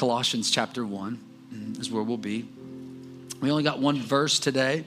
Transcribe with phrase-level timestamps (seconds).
[0.00, 2.48] Colossians chapter 1 is where we'll be.
[3.42, 4.84] We only got one verse today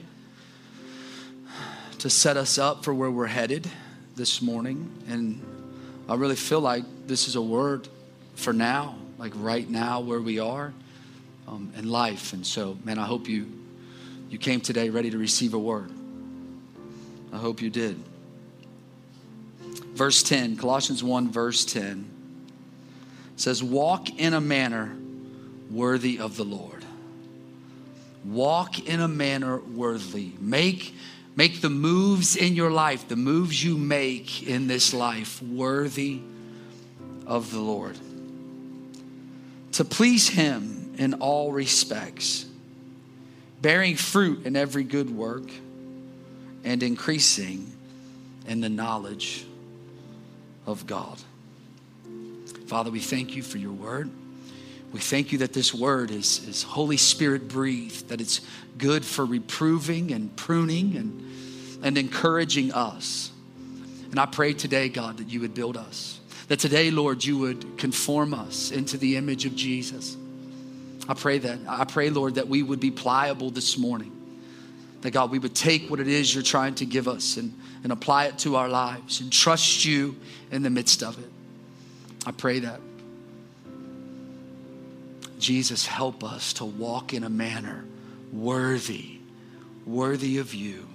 [2.00, 3.70] to set us up for where we're headed
[4.16, 4.90] this morning.
[5.06, 5.40] And
[6.08, 7.86] I really feel like this is a word
[8.34, 10.74] for now, like right now where we are
[11.46, 12.32] um, in life.
[12.32, 13.46] And so, man, I hope you
[14.30, 15.92] you came today ready to receive a word.
[17.32, 18.02] I hope you did.
[19.94, 22.10] Verse 10, Colossians 1, verse 10
[23.36, 24.96] says, Walk in a manner
[25.70, 26.84] worthy of the Lord.
[28.24, 30.32] Walk in a manner worthy.
[30.38, 30.94] Make,
[31.36, 36.20] make the moves in your life, the moves you make in this life, worthy
[37.26, 37.98] of the Lord.
[39.72, 42.46] To please Him in all respects,
[43.60, 45.50] bearing fruit in every good work,
[46.64, 47.70] and increasing
[48.46, 49.44] in the knowledge
[50.66, 51.18] of God.
[52.66, 54.10] Father, we thank you for your word.
[54.94, 58.40] We thank you that this word is, is Holy Spirit breathed, that it's
[58.78, 63.32] good for reproving and pruning and, and encouraging us.
[64.12, 66.20] And I pray today, God, that you would build us.
[66.46, 70.16] That today, Lord, you would conform us into the image of Jesus.
[71.08, 71.58] I pray that.
[71.66, 74.12] I pray, Lord, that we would be pliable this morning.
[75.00, 77.90] That, God, we would take what it is you're trying to give us and, and
[77.90, 80.14] apply it to our lives and trust you
[80.52, 81.30] in the midst of it.
[82.24, 82.78] I pray that.
[85.38, 87.84] Jesus, help us to walk in a manner
[88.32, 89.18] worthy,
[89.86, 90.86] worthy of you.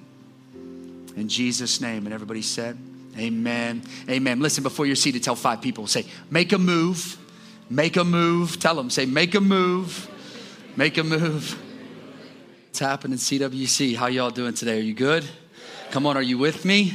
[1.15, 2.05] In Jesus' name.
[2.05, 2.77] And everybody said,
[3.17, 3.81] Amen.
[4.09, 4.39] Amen.
[4.39, 7.17] Listen, before you're seated, tell five people, say, make a move.
[7.69, 8.59] Make a move.
[8.59, 10.09] Tell them, say, make a move.
[10.75, 11.61] Make a move.
[12.69, 13.95] It's happening CWC.
[13.95, 14.77] How y'all doing today?
[14.77, 15.25] Are you good?
[15.91, 16.93] Come on, are you with me?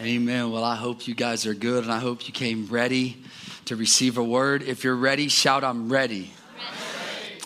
[0.00, 0.50] Amen.
[0.50, 3.16] Well, I hope you guys are good and I hope you came ready
[3.64, 4.62] to receive a word.
[4.62, 6.30] If you're ready, shout, I'm ready.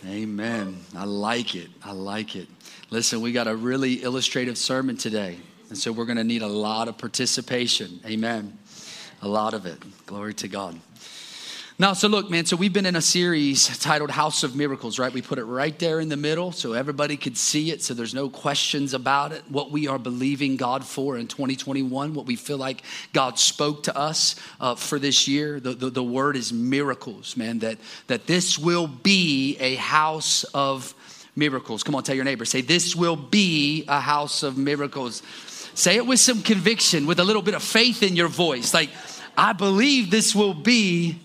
[0.09, 0.81] Amen.
[0.97, 1.69] I like it.
[1.85, 2.49] I like it.
[2.89, 5.37] Listen, we got a really illustrative sermon today.
[5.69, 8.01] And so we're going to need a lot of participation.
[8.07, 8.57] Amen.
[9.21, 9.79] A lot of it.
[10.07, 10.81] Glory to God.
[11.81, 15.13] Now, so look, man, so we've been in a series titled House of Miracles, right?
[15.13, 18.15] We put it right there in the middle so everybody could see it, so there's
[18.15, 19.45] no questions about it.
[19.49, 23.97] What we are believing God for in 2021, what we feel like God spoke to
[23.97, 25.61] us uh, for this year.
[25.61, 27.79] The, the, the word is miracles, man, that,
[28.09, 30.93] that this will be a house of
[31.37, 31.85] miracles.
[31.85, 35.23] Come on, tell your neighbor, say, This will be a house of miracles.
[35.75, 38.75] Say it with some conviction, with a little bit of faith in your voice.
[38.75, 38.91] Like,
[39.37, 41.21] I believe this will be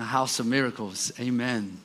[0.00, 1.12] a house of miracles.
[1.20, 1.78] Amen.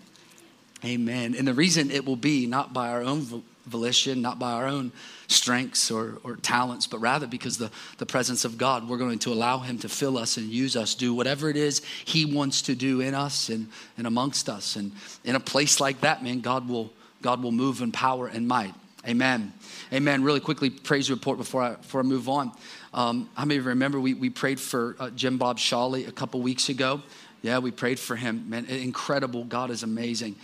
[0.83, 1.35] Amen.
[1.37, 4.91] And the reason it will be not by our own volition, not by our own
[5.27, 9.33] strengths or, or talents, but rather because the, the presence of God, we're going to
[9.33, 12.75] allow Him to fill us and use us, do whatever it is He wants to
[12.75, 13.67] do in us and,
[13.97, 14.75] and amongst us.
[14.75, 14.91] And
[15.23, 18.73] in a place like that, man, God will, God will move in power and might.
[19.07, 19.53] Amen.
[19.93, 20.23] Amen.
[20.23, 22.51] Really quickly, praise report before I, before I move on.
[22.93, 26.11] Um, how many of you remember we, we prayed for uh, Jim Bob Shawley a
[26.11, 27.01] couple weeks ago?
[27.45, 28.49] Yeah, we prayed for him.
[28.49, 29.43] Man, incredible.
[29.43, 30.35] God is amazing.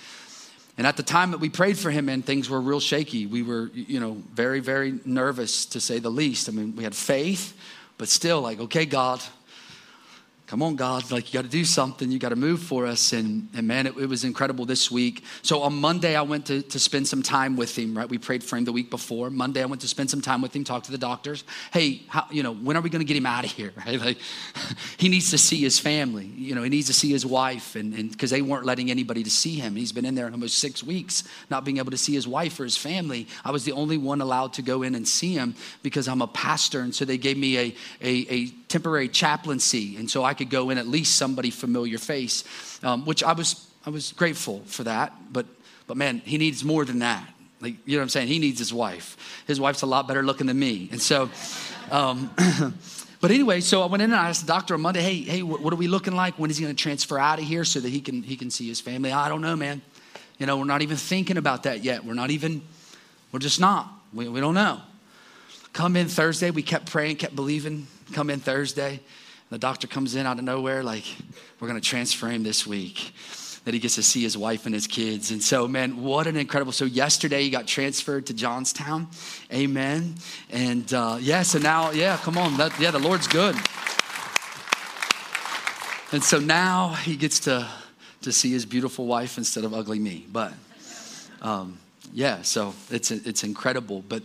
[0.78, 3.26] And at the time that we prayed for him, and things were real shaky.
[3.26, 6.48] We were, you know, very, very nervous to say the least.
[6.48, 7.58] I mean, we had faith,
[7.98, 9.20] but still, like, okay, God,
[10.52, 12.12] come on, God, like you got to do something.
[12.12, 13.14] You got to move for us.
[13.14, 15.24] And, and man, it, it, was incredible this week.
[15.44, 18.10] So on Monday, I went to, to spend some time with him, right?
[18.10, 19.30] We prayed for him the week before.
[19.30, 21.46] Monday, I went to spend some time with him, talk to the doctors.
[21.72, 23.98] Hey, how, you know, when are we going to get him out of here, right?
[23.98, 24.18] Like,
[24.98, 26.26] he needs to see his family.
[26.26, 27.78] You know, he needs to see his wife.
[27.78, 29.78] And because they weren't letting anybody to see him.
[29.78, 32.66] He's been in there almost six weeks, not being able to see his wife or
[32.66, 33.26] his family.
[33.46, 36.28] I was the only one allowed to go in and see him because I'm a
[36.28, 36.82] pastor.
[36.82, 39.98] And so they gave me a, a, a temporary chaplaincy.
[39.98, 42.44] And so I could go in at least somebody familiar face,
[42.84, 45.14] um, which I was, I was grateful for that.
[45.32, 45.46] But,
[45.88, 47.28] but man, he needs more than that.
[47.60, 48.30] Like, you know what I'm saying?
[48.30, 49.44] He needs his wife.
[49.46, 50.88] His wife's a lot better looking than me.
[50.92, 51.30] And so,
[51.92, 52.32] um,
[53.22, 55.44] but anyway, so I went in and I asked the doctor on Monday, hey, hey,
[55.44, 56.40] what, are we looking like?
[56.40, 58.50] When is he going to transfer out of here so that he can, he can
[58.50, 59.12] see his family?
[59.12, 59.82] I don't know, man.
[60.40, 62.04] You know, we're not even thinking about that yet.
[62.04, 62.62] We're not even,
[63.32, 63.92] we're just not.
[64.14, 64.80] We, we don't know.
[65.74, 67.86] Come in Thursday, we kept praying, kept believing.
[68.12, 69.00] Come in Thursday.
[69.50, 71.04] The doctor comes in out of nowhere, like,
[71.60, 73.14] we're going to transfer him this week.
[73.66, 75.32] That he gets to see his wife and his kids.
[75.32, 76.72] And so, man, what an incredible.
[76.72, 79.08] So, yesterday he got transferred to Johnstown.
[79.54, 80.16] Amen.
[80.50, 82.58] And uh, yeah, so now, yeah, come on.
[82.58, 83.56] That, yeah, the Lord's good.
[86.14, 87.70] And so now he gets to,
[88.24, 90.26] to see his beautiful wife instead of ugly me.
[90.30, 90.54] But
[91.42, 91.78] um,
[92.12, 94.04] yeah, so it's, it's incredible.
[94.08, 94.24] But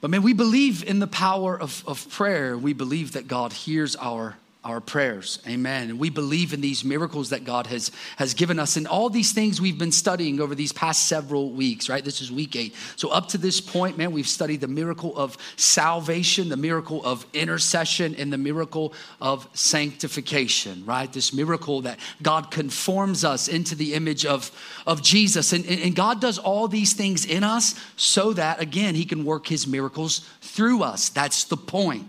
[0.00, 2.56] but man, we believe in the power of, of prayer.
[2.56, 5.38] We believe that God hears our our prayers.
[5.48, 5.88] Amen.
[5.88, 9.32] And we believe in these miracles that God has, has given us and all these
[9.32, 12.04] things we've been studying over these past several weeks, right?
[12.04, 12.74] This is week eight.
[12.96, 17.24] So, up to this point, man, we've studied the miracle of salvation, the miracle of
[17.32, 21.10] intercession, and the miracle of sanctification, right?
[21.10, 24.50] This miracle that God conforms us into the image of,
[24.86, 25.54] of Jesus.
[25.54, 29.46] And, and God does all these things in us so that, again, He can work
[29.46, 31.08] His miracles through us.
[31.08, 32.06] That's the point.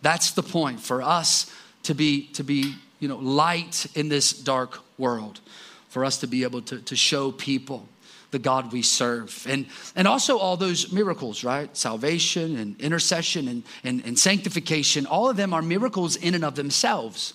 [0.00, 1.52] That's the point for us
[1.88, 5.40] to be, to be you know, light in this dark world,
[5.88, 7.88] for us to be able to, to show people
[8.30, 9.46] the God we serve.
[9.48, 9.64] And,
[9.96, 11.74] and also all those miracles, right?
[11.74, 16.56] Salvation and intercession and, and, and sanctification, all of them are miracles in and of
[16.56, 17.32] themselves.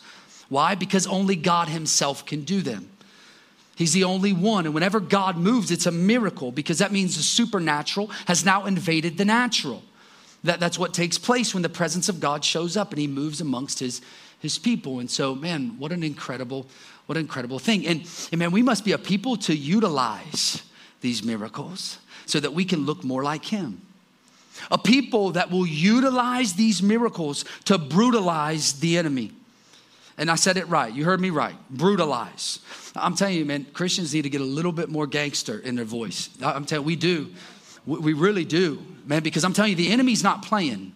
[0.49, 0.75] Why?
[0.75, 2.91] Because only God Himself can do them.
[3.75, 4.65] He's the only one.
[4.65, 9.17] And whenever God moves, it's a miracle because that means the supernatural has now invaded
[9.17, 9.81] the natural.
[10.43, 13.41] That, that's what takes place when the presence of God shows up and He moves
[13.41, 14.01] amongst His,
[14.43, 14.99] his people.
[14.99, 16.67] And so, man, what an incredible,
[17.07, 17.87] what an incredible thing.
[17.87, 18.01] And,
[18.31, 20.61] and man, we must be a people to utilize
[21.01, 23.81] these miracles so that we can look more like him.
[24.69, 29.31] A people that will utilize these miracles to brutalize the enemy.
[30.17, 30.93] And I said it right.
[30.93, 31.55] You heard me right.
[31.71, 32.59] Brutalize.
[32.95, 35.85] I'm telling you, man, Christians need to get a little bit more gangster in their
[35.85, 36.29] voice.
[36.43, 37.33] I'm telling you, we do.
[37.85, 40.93] We really do, man, because I'm telling you, the enemy's not playing.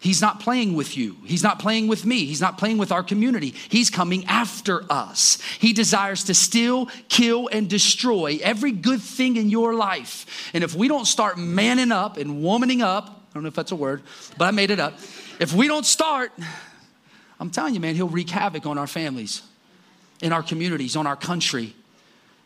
[0.00, 1.18] He's not playing with you.
[1.26, 2.24] He's not playing with me.
[2.24, 3.54] He's not playing with our community.
[3.68, 5.36] He's coming after us.
[5.58, 10.50] He desires to steal, kill, and destroy every good thing in your life.
[10.54, 13.72] And if we don't start manning up and womaning up, I don't know if that's
[13.72, 14.02] a word,
[14.38, 14.94] but I made it up.
[15.38, 16.32] If we don't start,
[17.38, 19.42] I'm telling you, man, he'll wreak havoc on our families,
[20.22, 21.74] in our communities, on our country.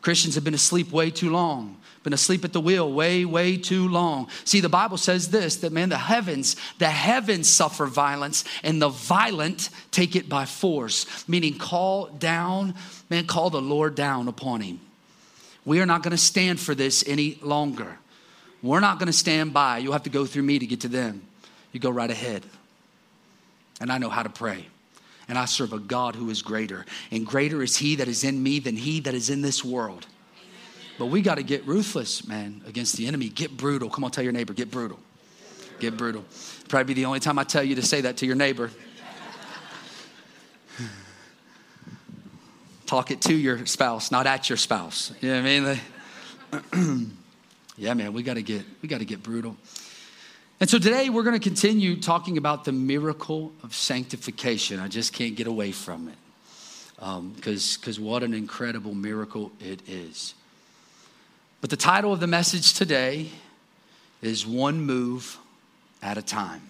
[0.03, 3.89] Christians have been asleep way too long been asleep at the wheel way, way too
[3.89, 4.29] long.
[4.45, 8.91] See, the Bible says this that man, the heavens, the heavens suffer violence, and the
[8.91, 12.75] violent take it by force, meaning call down,
[13.11, 14.81] man, call the Lord down upon him.
[15.65, 17.99] We are not going to stand for this any longer.
[18.63, 19.79] We're not going to stand by.
[19.79, 21.23] You'll have to go through me to get to them.
[21.73, 22.45] You go right ahead.
[23.81, 24.67] And I know how to pray.
[25.27, 26.85] And I serve a God who is greater.
[27.11, 30.07] And greater is He that is in me than He that is in this world.
[30.99, 33.29] But we got to get ruthless, man, against the enemy.
[33.29, 33.91] Get brutal.
[33.91, 35.01] Come on, tell your neighbor, get brutal.
[35.81, 36.25] Get brutal.
[36.69, 38.71] Probably be the only time I tell you to say that to your neighbor.
[42.87, 45.13] Talk it to your spouse, not at your spouse.
[45.21, 47.13] You know what I mean?
[47.77, 49.57] yeah, man, we got to get we got to get brutal.
[50.61, 54.79] And so today we're going to continue talking about the miracle of sanctification.
[54.79, 56.15] I just can't get away from it
[56.95, 60.35] because um, because what an incredible miracle it is.
[61.65, 63.31] But the title of the message today
[64.21, 65.39] is One Move
[66.03, 66.61] at a Time.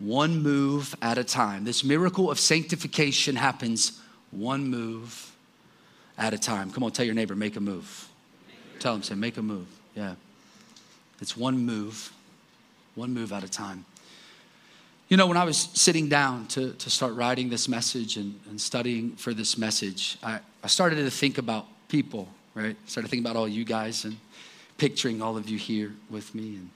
[0.00, 1.62] One move at a time.
[1.62, 4.00] This miracle of sanctification happens
[4.32, 5.32] one move
[6.18, 6.72] at a time.
[6.72, 8.08] Come on, tell your neighbor, make a move.
[8.80, 9.68] Tell them, say, make a move.
[9.94, 10.16] Yeah.
[11.20, 12.12] It's one move,
[12.96, 13.84] one move at a time.
[15.08, 18.60] You know, when I was sitting down to, to start writing this message and, and
[18.60, 22.76] studying for this message, I, I started to think about people right?
[22.86, 24.16] Started thinking about all you guys and
[24.78, 26.70] picturing all of you here with me and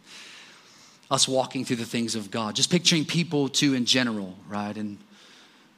[1.11, 2.55] us walking through the things of God.
[2.55, 4.77] Just picturing people too in general, right?
[4.77, 4.99] And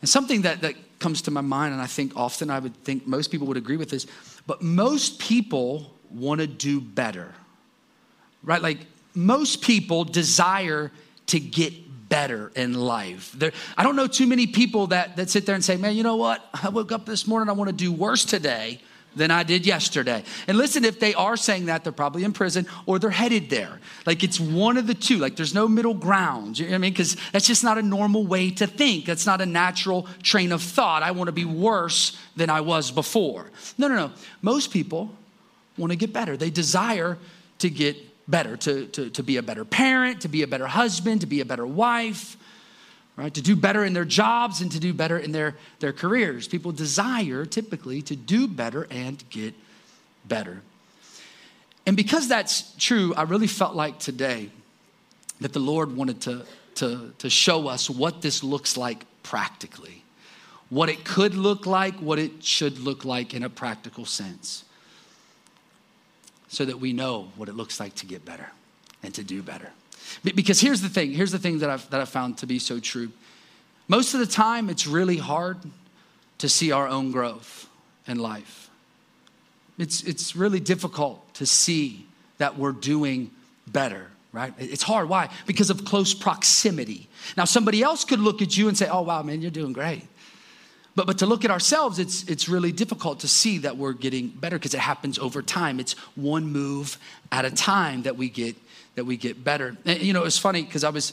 [0.00, 3.06] and something that, that comes to my mind, and I think often I would think
[3.06, 4.04] most people would agree with this,
[4.48, 7.32] but most people want to do better,
[8.42, 8.60] right?
[8.60, 8.78] Like
[9.14, 10.90] most people desire
[11.26, 13.32] to get better in life.
[13.38, 16.02] There, I don't know too many people that, that sit there and say, man, you
[16.02, 16.44] know what?
[16.52, 18.80] I woke up this morning, I want to do worse today
[19.14, 20.24] than I did yesterday.
[20.46, 23.80] And listen, if they are saying that, they're probably in prison or they're headed there.
[24.06, 25.18] Like it's one of the two.
[25.18, 26.58] Like there's no middle ground.
[26.58, 26.92] You know what I mean?
[26.92, 29.04] Because that's just not a normal way to think.
[29.04, 31.02] That's not a natural train of thought.
[31.02, 33.50] I want to be worse than I was before.
[33.78, 34.12] No, no, no.
[34.40, 35.14] Most people
[35.76, 36.36] want to get better.
[36.36, 37.18] They desire
[37.58, 37.96] to get
[38.28, 41.40] better, to, to, to be a better parent, to be a better husband, to be
[41.40, 42.36] a better wife
[43.16, 43.32] right?
[43.34, 46.48] To do better in their jobs and to do better in their, their careers.
[46.48, 49.54] People desire typically to do better and get
[50.24, 50.62] better.
[51.86, 54.50] And because that's true, I really felt like today
[55.40, 60.04] that the Lord wanted to, to, to show us what this looks like practically,
[60.70, 64.64] what it could look like, what it should look like in a practical sense,
[66.48, 68.50] so that we know what it looks like to get better
[69.02, 69.70] and to do better.
[70.22, 72.80] Because here's the thing here's the thing that I've, that I've found to be so
[72.80, 73.10] true.
[73.88, 75.58] Most of the time, it's really hard
[76.38, 77.68] to see our own growth
[78.06, 78.70] in life.
[79.78, 82.06] It's, it's really difficult to see
[82.38, 83.30] that we're doing
[83.66, 84.10] better.
[84.32, 84.52] right?
[84.58, 85.08] It's hard.
[85.08, 85.28] Why?
[85.46, 87.08] Because of close proximity.
[87.36, 90.02] Now, somebody else could look at you and say, oh, wow, man, you're doing great.
[90.94, 94.28] But, but to look at ourselves, it's, it's really difficult to see that we're getting
[94.28, 95.80] better because it happens over time.
[95.80, 96.98] It's one move
[97.30, 98.56] at a time that we get,
[98.94, 99.76] that we get better.
[99.84, 101.12] And, you know, it's funny because I was,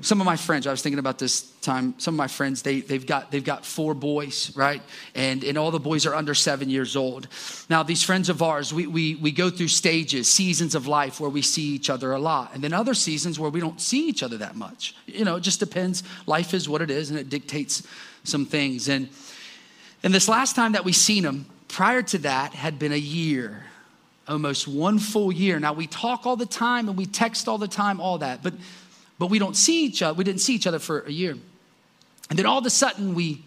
[0.00, 2.80] some of my friends i was thinking about this time some of my friends they,
[2.80, 4.82] they've got they've got four boys right?
[5.14, 7.28] And and all the boys are under seven years old.
[7.70, 11.30] Now these friends of ours we, we we go through stages seasons of life where
[11.30, 12.54] we see each other a lot.
[12.54, 14.96] And then other seasons where we don't see each other that much.
[15.06, 16.02] You know it just depends.
[16.26, 17.86] Life is what it is and it dictates
[18.24, 18.88] some things.
[18.88, 19.08] And
[20.02, 23.64] and this last time that we seen them prior to that had been a year
[24.26, 27.68] almost one full year now we talk all the time and we text all the
[27.68, 28.54] time all that but
[29.18, 30.14] but we don't see each other.
[30.14, 31.36] We didn't see each other for a year.
[32.30, 33.44] And then all of a sudden, we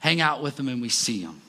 [0.00, 1.40] hang out with him and we see him.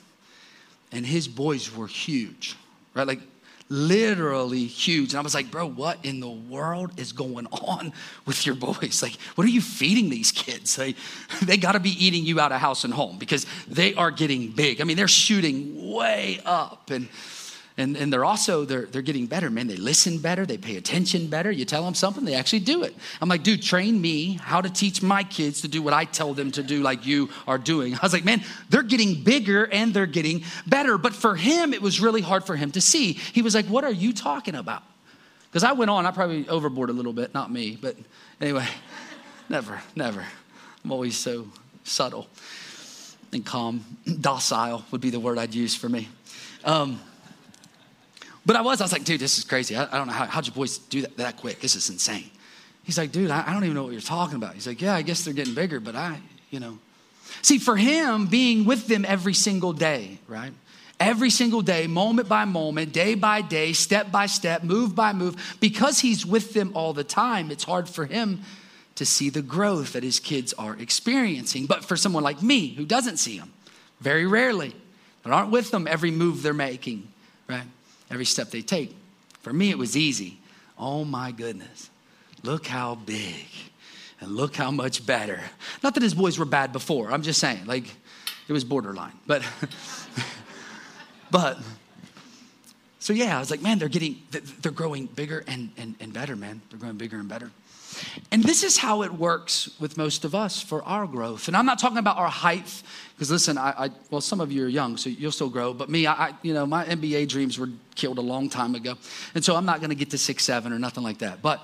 [0.90, 2.56] And his boys were huge,
[2.94, 3.06] right?
[3.06, 3.20] Like
[3.68, 5.12] literally huge.
[5.12, 7.92] And I was like, bro, what in the world is going on
[8.24, 9.02] with your boys?
[9.02, 10.78] Like, what are you feeding these kids?
[10.78, 10.96] Like,
[11.42, 14.50] they got to be eating you out of house and home because they are getting
[14.50, 14.80] big.
[14.80, 16.90] I mean, they're shooting way up.
[16.90, 17.08] And
[17.78, 19.68] and, and they're also they're, they're getting better man.
[19.68, 20.44] They listen better.
[20.44, 21.50] They pay attention better.
[21.50, 22.94] You tell them something they actually do it.
[23.22, 26.34] I'm like dude train me how to teach my kids to do what i tell
[26.34, 27.94] them to do like you are doing.
[27.94, 30.98] I was like man they're getting bigger and they're getting better.
[30.98, 33.12] But for him it was really hard for him to see.
[33.12, 34.82] He was like what are you talking about?
[35.44, 37.96] Because i went on i probably overboard a little bit not me but
[38.40, 38.66] anyway
[39.48, 40.26] never never.
[40.84, 41.46] I'm always so
[41.84, 42.26] subtle
[43.32, 43.84] and calm.
[44.20, 46.08] Docile would be the word i'd use for me.
[46.64, 47.00] Um,
[48.46, 49.76] but I was, I was like, dude, this is crazy.
[49.76, 51.60] I, I don't know how, how'd your boys do that that quick?
[51.60, 52.30] This is insane.
[52.84, 54.54] He's like, dude, I, I don't even know what you're talking about.
[54.54, 56.78] He's like, yeah, I guess they're getting bigger, but I, you know.
[57.42, 60.52] See, for him, being with them every single day, right?
[60.98, 65.56] Every single day, moment by moment, day by day, step by step, move by move,
[65.60, 68.40] because he's with them all the time, it's hard for him
[68.96, 71.66] to see the growth that his kids are experiencing.
[71.66, 73.52] But for someone like me who doesn't see them,
[74.00, 74.74] very rarely,
[75.22, 77.06] that aren't with them every move they're making,
[77.48, 77.66] right?
[78.10, 78.96] Every step they take.
[79.40, 80.38] For me, it was easy.
[80.78, 81.90] Oh my goodness,
[82.42, 83.46] look how big
[84.20, 85.40] and look how much better.
[85.82, 87.84] Not that his boys were bad before, I'm just saying, like,
[88.46, 89.12] it was borderline.
[89.26, 89.42] But,
[91.30, 91.58] but,
[92.98, 96.36] so yeah, I was like, man, they're getting, they're growing bigger and, and, and better,
[96.36, 96.62] man.
[96.70, 97.50] They're growing bigger and better.
[98.30, 101.48] And this is how it works with most of us for our growth.
[101.48, 102.82] And I'm not talking about our height,
[103.14, 105.72] because listen, I, I, well, some of you are young, so you'll still grow.
[105.72, 108.94] But me, I, you know, my NBA dreams were killed a long time ago,
[109.34, 111.42] and so I'm not going to get to six seven or nothing like that.
[111.42, 111.60] But,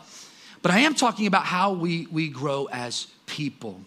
[0.62, 3.80] but I am talking about how we we grow as people,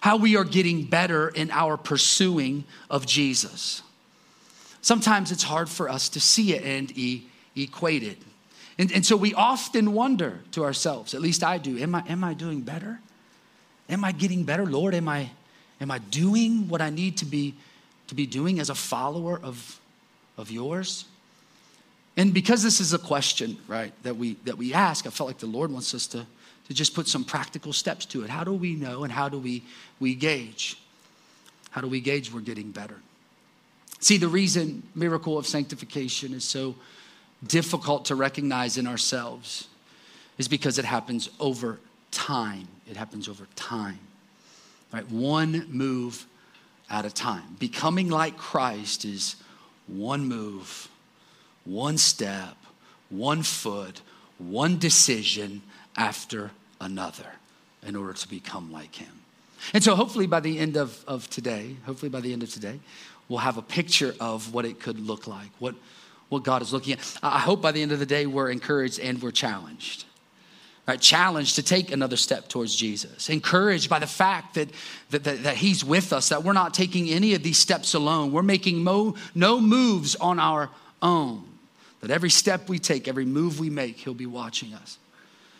[0.00, 3.82] how we are getting better in our pursuing of Jesus.
[4.82, 8.18] Sometimes it's hard for us to see it and e- equate it.
[8.80, 12.24] And, and so we often wonder to ourselves, at least I do, am I, am
[12.24, 12.98] I doing better?
[13.90, 14.64] Am I getting better?
[14.64, 15.28] Lord, am I,
[15.82, 17.54] am I doing what I need to be,
[18.06, 19.78] to be doing as a follower of,
[20.38, 21.04] of yours?
[22.16, 25.40] And because this is a question, right, that we, that we ask, I felt like
[25.40, 26.24] the Lord wants us to,
[26.68, 28.30] to just put some practical steps to it.
[28.30, 29.62] How do we know and how do we,
[29.98, 30.78] we gauge?
[31.70, 32.96] How do we gauge we're getting better?
[33.98, 36.76] See, the reason miracle of sanctification is so
[37.46, 39.68] difficult to recognize in ourselves
[40.38, 41.78] is because it happens over
[42.10, 42.68] time.
[42.88, 43.98] It happens over time.
[44.92, 45.08] Right?
[45.10, 46.26] One move
[46.88, 47.56] at a time.
[47.58, 49.36] Becoming like Christ is
[49.86, 50.88] one move,
[51.64, 52.56] one step,
[53.08, 54.00] one foot,
[54.38, 55.62] one decision
[55.96, 57.26] after another
[57.86, 59.12] in order to become like him.
[59.74, 62.80] And so, hopefully, by the end of, of today, hopefully, by the end of today,
[63.28, 65.74] we'll have a picture of what it could look like, what,
[66.30, 67.18] what God is looking at.
[67.22, 70.06] I hope by the end of the day we're encouraged and we're challenged.
[70.88, 74.70] Right, challenged to take another step towards Jesus, encouraged by the fact that,
[75.10, 78.32] that, that, that, He's with us, that we're not taking any of these steps alone.
[78.32, 80.70] We're making mo, no moves on our
[81.02, 81.44] own.
[82.00, 84.98] That every step we take, every move we make, He'll be watching us.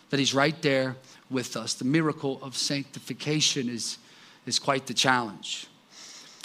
[0.09, 0.97] That He's right there
[1.29, 1.75] with us.
[1.75, 3.99] The miracle of sanctification is,
[4.45, 5.67] is quite the challenge.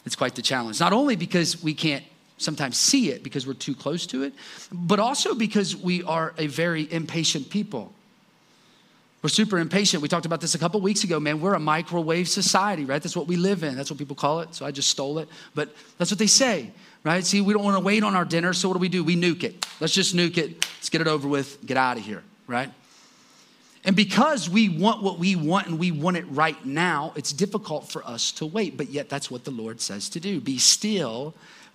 [0.05, 0.79] It's quite the challenge.
[0.79, 2.05] Not only because we can't
[2.39, 4.35] sometimes see it because we're too close to it,
[4.73, 7.93] but also because we are a very impatient people.
[9.23, 10.03] We're super impatient.
[10.03, 11.41] We talked about this a couple weeks ago, man.
[11.41, 13.03] We're a microwave society, right?
[13.03, 13.75] That's what we live in.
[13.75, 14.55] That's what people call it.
[14.55, 15.29] So I just stole it.
[15.55, 16.71] But that's what they say,
[17.03, 17.25] right?
[17.25, 18.53] See, we don't want to wait on our dinner.
[18.53, 19.03] So what do we do?
[19.03, 19.67] We nuke it.
[19.81, 20.65] Let's just nuke it.
[20.77, 21.65] Let's get it over with.
[21.67, 22.71] Get out of here, right?
[23.85, 27.89] And because we want what we want and we want it right now, it's difficult
[27.89, 28.77] for us to wait.
[28.77, 31.35] But yet, that's what the Lord says to do be still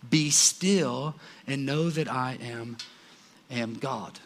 [0.10, 1.16] be still
[1.48, 2.78] and know that I am,
[3.50, 4.20] am God.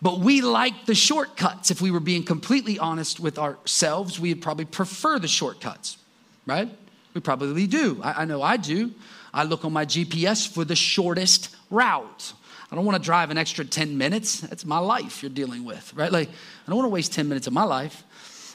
[0.00, 1.70] But we like the shortcuts.
[1.70, 5.98] If we were being completely honest with ourselves, we'd probably prefer the shortcuts,
[6.46, 6.68] right?
[7.14, 8.00] We probably do.
[8.02, 8.92] I, I know I do.
[9.34, 12.32] I look on my GPS for the shortest route.
[12.70, 14.40] I don't want to drive an extra 10 minutes.
[14.40, 16.12] That's my life you're dealing with, right?
[16.12, 18.04] Like, I don't want to waste 10 minutes of my life.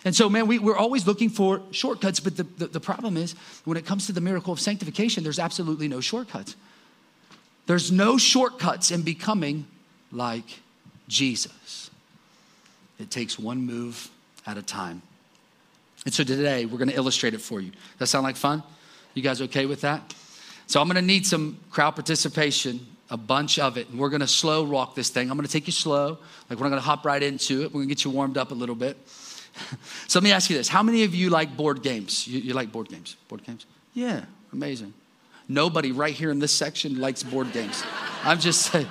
[0.06, 3.36] And so, man, we, we're always looking for shortcuts, but the, the, the problem is
[3.64, 6.56] when it comes to the miracle of sanctification, there's absolutely no shortcuts.
[7.66, 9.66] There's no shortcuts in becoming
[10.12, 10.60] like
[11.08, 11.90] Jesus.
[13.00, 14.10] It takes one move
[14.46, 15.02] at a time.
[16.06, 17.72] And so today we're going to illustrate it for you.
[17.72, 18.62] Does that sound like fun?
[19.14, 20.14] You guys okay with that?
[20.68, 23.90] So I'm going to need some crowd participation, a bunch of it.
[23.90, 25.30] And we're going to slow walk this thing.
[25.30, 26.18] I'm going to take you slow.
[26.50, 27.68] Like we're not going to hop right into it.
[27.68, 28.98] We're going to get you warmed up a little bit.
[30.08, 30.68] so let me ask you this.
[30.68, 32.28] How many of you like board games?
[32.28, 33.16] You, you like board games?
[33.28, 33.66] Board games?
[33.94, 34.94] Yeah, amazing.
[35.48, 37.84] Nobody right here in this section likes board games.
[38.24, 38.88] I'm just saying,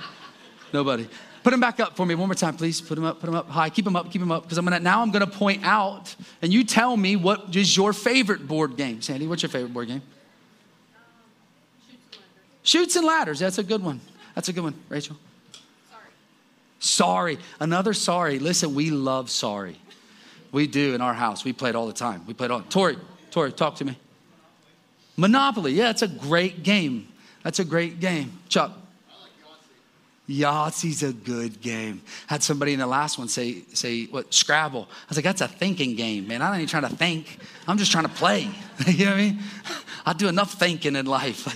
[0.73, 1.09] nobody.
[1.43, 2.81] Put them back up for me one more time, please.
[2.81, 3.69] Put them up, put them up high.
[3.69, 4.45] Keep them up, keep them up.
[4.45, 7.93] Because I'm gonna now I'm gonna point out, and you tell me what is your
[7.93, 9.03] favorite board game.
[9.03, 10.03] Sandy, what's your favorite board game?
[12.63, 13.41] Chutes and ladders.
[13.41, 14.01] That's a good one.
[14.37, 14.75] That's a good one.
[14.89, 15.17] Rachel.
[15.91, 16.05] Sorry.
[16.79, 17.39] Sorry.
[17.59, 18.39] Another sorry.
[18.39, 19.79] Listen, we love sorry.
[20.53, 21.45] We do in our house.
[21.45, 22.25] We play it all the time.
[22.27, 22.61] We play it all.
[22.63, 22.97] Tori,
[23.31, 23.99] Tori, talk to me.
[25.17, 25.73] Monopoly.
[25.73, 27.09] Yeah, it's a great game.
[27.43, 28.39] That's a great game.
[28.49, 28.73] Chuck.
[30.29, 32.01] Yahtzee's a good game.
[32.27, 34.89] Had somebody in the last one say, say what, Scrabble.
[34.91, 36.41] I was like, that's a thinking game, man.
[36.41, 37.39] I'm not even trying to think.
[37.67, 38.49] I'm just trying to play.
[38.87, 39.39] you know what I mean?
[40.07, 41.49] I do enough thinking in life.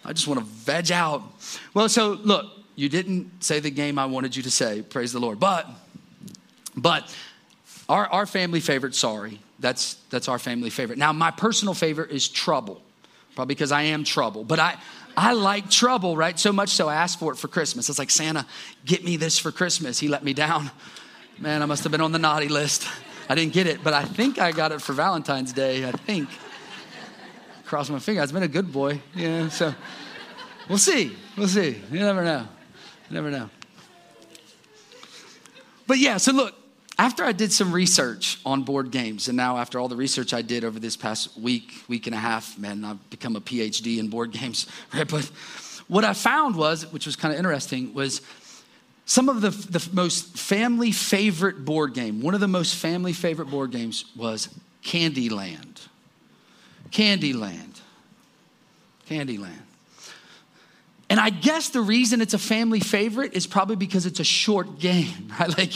[0.04, 1.22] I just want to veg out.
[1.74, 5.20] Well, so look, you didn't say the game I wanted you to say, praise the
[5.20, 5.38] Lord.
[5.38, 5.68] But,
[6.74, 7.14] but
[7.90, 10.96] our, our family favorite, sorry, that's, that's our family favorite.
[10.98, 12.80] Now, my personal favorite is Trouble,
[13.34, 14.44] probably because I am trouble.
[14.44, 14.76] But I,
[15.16, 16.38] I like trouble, right?
[16.38, 17.88] So much so I asked for it for Christmas.
[17.88, 18.46] It's like, Santa,
[18.84, 19.98] get me this for Christmas.
[19.98, 20.70] He let me down.
[21.40, 22.86] Man, I must have been on the naughty list.
[23.28, 25.84] I didn't get it, but I think I got it for Valentine's Day.
[25.84, 26.28] I think.
[27.64, 28.22] Cross my finger.
[28.22, 29.00] I've been a good boy.
[29.16, 29.74] Yeah, so
[30.68, 31.16] we'll see.
[31.36, 31.80] We'll see.
[31.90, 32.46] You never know.
[33.08, 33.50] You never know.
[35.86, 36.54] But yeah, so look,
[37.00, 40.42] after I did some research on board games, and now after all the research I
[40.42, 44.08] did over this past week, week and a half, man, I've become a PhD in
[44.08, 45.08] board games, right?
[45.08, 45.24] But
[45.88, 48.20] what I found was, which was kind of interesting, was
[49.06, 53.46] some of the, the most family favorite board game, one of the most family favorite
[53.46, 54.50] board games was
[54.84, 55.80] Candyland.
[56.90, 57.80] Candyland.
[59.08, 59.62] Candyland.
[61.10, 64.78] And I guess the reason it's a family favorite is probably because it's a short
[64.78, 65.58] game, right?
[65.58, 65.72] Like,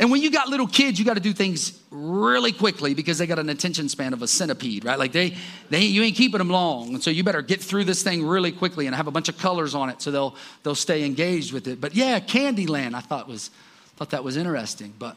[0.00, 3.28] and when you got little kids, you got to do things really quickly because they
[3.28, 4.98] got an attention span of a centipede, right?
[4.98, 5.36] Like they,
[5.70, 8.50] they, you ain't keeping them long, and so you better get through this thing really
[8.50, 11.68] quickly and have a bunch of colors on it so they'll they'll stay engaged with
[11.68, 11.80] it.
[11.80, 13.50] But yeah, Candyland, I thought was
[13.96, 14.92] thought that was interesting.
[14.98, 15.16] But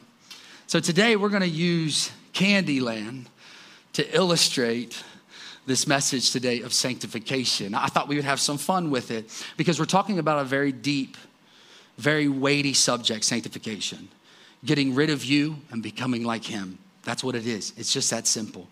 [0.68, 3.26] so today we're going to use Candyland
[3.94, 5.04] to illustrate
[5.66, 7.74] this message today of sanctification.
[7.74, 10.72] I thought we would have some fun with it because we're talking about a very
[10.72, 11.18] deep,
[11.98, 14.10] very weighty subject sanctification.
[14.64, 16.78] Getting rid of you and becoming like Him.
[17.04, 17.74] That's what it is.
[17.78, 18.68] It's just that simple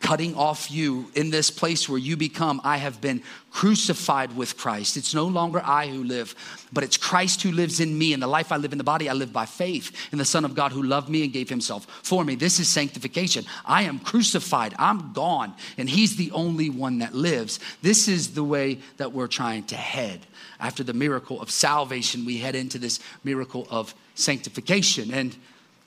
[0.00, 4.96] cutting off you in this place where you become, I have been crucified with Christ.
[4.96, 6.34] It's no longer I who live,
[6.72, 8.12] but it's Christ who lives in me.
[8.12, 10.44] And the life I live in the body, I live by faith in the Son
[10.44, 12.34] of God who loved me and gave himself for me.
[12.34, 13.44] This is sanctification.
[13.64, 17.58] I am crucified, I'm gone, and he's the only one that lives.
[17.82, 20.20] This is the way that we're trying to head.
[20.60, 25.12] After the miracle of salvation, we head into this miracle of sanctification.
[25.12, 25.36] And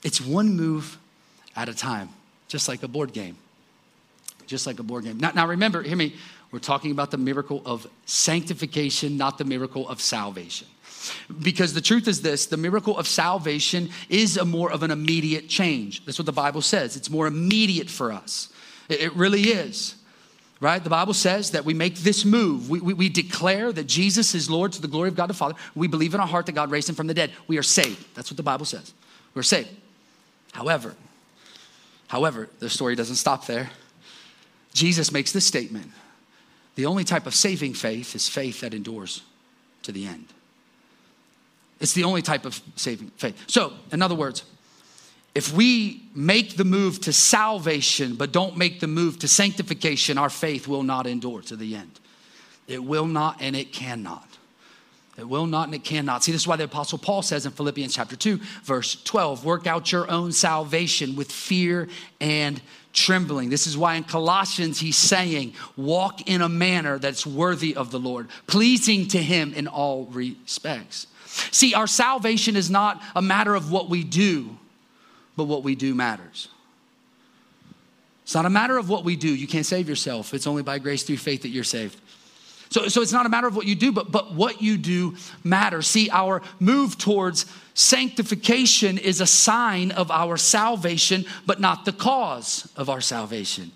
[0.02, 0.98] it's one move
[1.56, 2.08] at a time,
[2.48, 3.36] just like a board game
[4.50, 5.16] just like a board game.
[5.16, 6.16] Now, now remember, hear me,
[6.50, 10.66] we're talking about the miracle of sanctification, not the miracle of salvation.
[11.40, 15.48] Because the truth is this the miracle of salvation is a more of an immediate
[15.48, 16.04] change.
[16.04, 16.96] That's what the Bible says.
[16.96, 18.52] It's more immediate for us.
[18.88, 19.94] It really is.
[20.58, 20.82] Right?
[20.82, 22.68] The Bible says that we make this move.
[22.68, 25.54] We, we, we, declare that Jesus is Lord to the glory of God the Father.
[25.74, 27.30] We believe in our heart that God raised him from the dead.
[27.48, 28.04] We are saved.
[28.14, 28.92] That's what the Bible says.
[29.32, 29.70] We're saved.
[30.52, 30.96] However,
[32.08, 33.70] however, the story doesn't stop there.
[34.72, 35.90] Jesus makes this statement
[36.76, 39.22] the only type of saving faith is faith that endures
[39.82, 40.26] to the end.
[41.80, 43.36] It's the only type of saving faith.
[43.46, 44.44] So, in other words,
[45.34, 50.30] if we make the move to salvation but don't make the move to sanctification, our
[50.30, 52.00] faith will not endure to the end.
[52.66, 54.29] It will not and it cannot.
[55.18, 56.24] It will not and it cannot.
[56.24, 59.66] See, this is why the Apostle Paul says in Philippians chapter 2, verse 12, work
[59.66, 61.88] out your own salvation with fear
[62.20, 62.60] and
[62.92, 63.50] trembling.
[63.50, 68.00] This is why in Colossians he's saying, walk in a manner that's worthy of the
[68.00, 71.06] Lord, pleasing to him in all respects.
[71.26, 74.56] See, our salvation is not a matter of what we do,
[75.36, 76.48] but what we do matters.
[78.24, 79.28] It's not a matter of what we do.
[79.28, 80.34] You can't save yourself.
[80.34, 82.00] It's only by grace through faith that you're saved.
[82.70, 85.16] So, so it's not a matter of what you do, but, but what you do
[85.42, 85.88] matters.
[85.88, 92.72] See, our move towards sanctification is a sign of our salvation, but not the cause
[92.76, 93.72] of our salvation.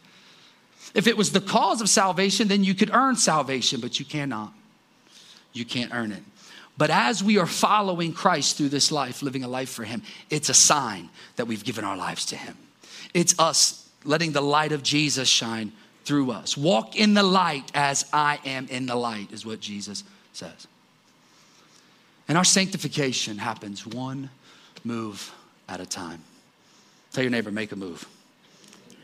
[0.94, 4.52] If it was the cause of salvation, then you could earn salvation, but you cannot.
[5.52, 6.22] You can't earn it.
[6.76, 10.48] But as we are following Christ through this life, living a life for Him, it's
[10.48, 12.56] a sign that we've given our lives to Him.
[13.12, 15.72] It's us letting the light of Jesus shine
[16.04, 16.56] through us.
[16.56, 20.66] Walk in the light as I am in the light, is what Jesus says.
[22.28, 24.30] And our sanctification happens one
[24.84, 25.32] move
[25.68, 26.22] at a time.
[27.12, 28.06] Tell your neighbor, make a move.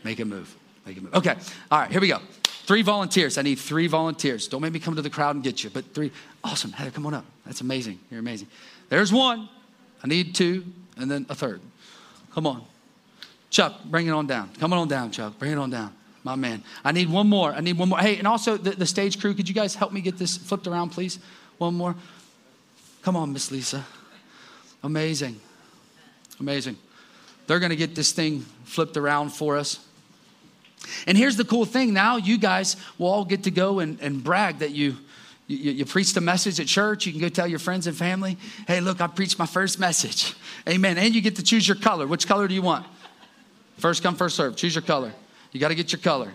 [0.05, 0.55] Make a move.
[0.87, 1.15] Make a move.
[1.15, 1.37] Okay,
[1.71, 2.19] all right, here we go.
[2.45, 3.37] Three volunteers.
[3.37, 4.47] I need three volunteers.
[4.47, 6.13] Don't make me come to the crowd and get you, but three.
[6.45, 6.73] Awesome.
[6.73, 7.25] Heather, come on up.
[7.45, 7.99] That's amazing.
[8.11, 8.49] You're amazing.
[8.89, 9.49] There's one.
[10.03, 10.65] I need two,
[10.97, 11.61] and then a third.
[12.33, 12.65] Come on.
[13.51, 14.51] Chuck, bring it on down.
[14.61, 15.39] Come on down, Chuck.
[15.39, 15.93] Bring it on down
[16.25, 16.63] my man.
[16.85, 17.53] I need one more.
[17.53, 17.99] I need one more.
[17.99, 20.67] Hey, and also the, the stage crew, could you guys help me get this flipped
[20.67, 21.19] around, please?
[21.59, 21.95] One more.
[23.03, 23.85] Come on, Miss Lisa.
[24.83, 25.41] Amazing.
[26.39, 26.77] Amazing.
[27.47, 29.81] They're going to get this thing flipped around for us.
[31.07, 34.23] And here's the cool thing now, you guys will all get to go and, and
[34.23, 34.97] brag that you,
[35.47, 37.07] you, you preached a message at church.
[37.07, 40.35] You can go tell your friends and family, hey, look, I preached my first message.
[40.69, 40.97] Amen.
[40.97, 42.07] And you get to choose your color.
[42.07, 42.87] Which color do you want?
[43.77, 44.57] First come, first serve.
[44.57, 45.13] Choose your color.
[45.53, 46.33] You got to get your color.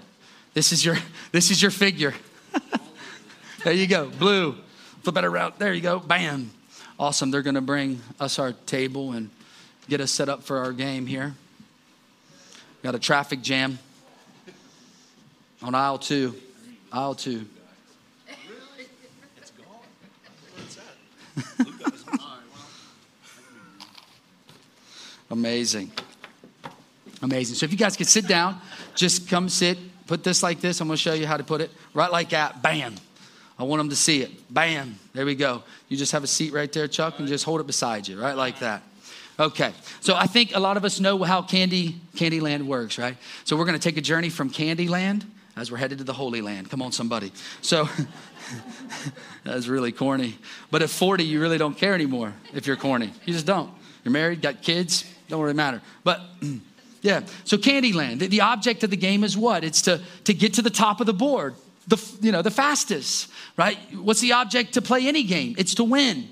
[0.54, 0.98] This is your
[1.32, 2.14] this is your figure.
[3.64, 4.10] there you go.
[4.10, 4.56] Blue.
[5.04, 5.54] Flip it around.
[5.58, 6.00] There you go.
[6.00, 6.52] Bam.
[6.98, 7.30] Awesome.
[7.30, 9.30] They're going to bring us our table and
[9.88, 11.36] get us set up for our game here.
[12.82, 13.80] Got a traffic jam
[15.62, 16.36] on aisle two.
[16.92, 17.46] Aisle two.
[25.30, 25.92] Amazing.
[27.22, 27.56] Amazing.
[27.56, 28.62] So if you guys could sit down,
[28.96, 29.78] just come sit,
[30.08, 30.82] put this like this.
[30.82, 31.72] I'm going to show you how to put it.
[31.94, 32.62] Right like that.
[32.62, 32.96] Bam.
[33.58, 34.54] I want them to see it.
[34.54, 34.98] Bam.
[35.14, 35.64] There we go.
[35.88, 38.36] You just have a seat right there, Chuck, and just hold it beside you, right
[38.36, 38.84] like that.
[39.40, 39.74] Okay.
[40.02, 43.18] So I think a lot of us know how Candy Candyland works, right?
[43.44, 45.24] So we're going to take a journey from Candyland
[45.58, 46.70] as we're headed to the Holy Land.
[46.70, 47.32] Come on, somebody.
[47.62, 47.90] So
[49.44, 50.38] that's really corny.
[50.72, 53.12] But at 40, you really don't care anymore if you're corny.
[53.26, 53.72] You just don't.
[54.04, 55.82] You're married, got kids, don't really matter.
[56.04, 56.22] But
[57.06, 57.22] Yeah.
[57.44, 59.64] So Candyland, the, the object of the game is what?
[59.64, 61.54] It's to, to get to the top of the board,
[61.88, 63.78] the, you know, the fastest, right?
[63.94, 65.54] What's the object to play any game?
[65.60, 66.28] It's to win,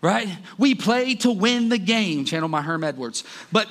[0.00, 0.28] right?
[0.56, 2.24] We play to win the game.
[2.24, 3.24] Channel my Herm Edwards.
[3.50, 3.68] But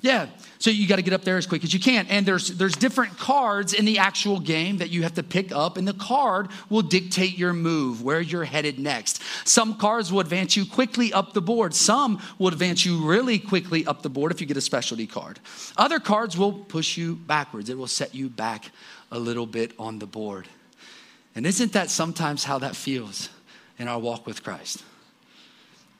[0.00, 0.26] yeah,
[0.60, 2.06] so you got to get up there as quick as you can.
[2.08, 5.78] And there's there's different cards in the actual game that you have to pick up,
[5.78, 9.22] and the card will dictate your move, where you're headed next.
[9.48, 11.74] Some cards will advance you quickly up the board.
[11.74, 15.40] Some will advance you really quickly up the board if you get a specialty card.
[15.78, 17.70] Other cards will push you backwards.
[17.70, 18.70] It will set you back
[19.10, 20.46] a little bit on the board.
[21.34, 23.30] And isn't that sometimes how that feels
[23.78, 24.84] in our walk with Christ?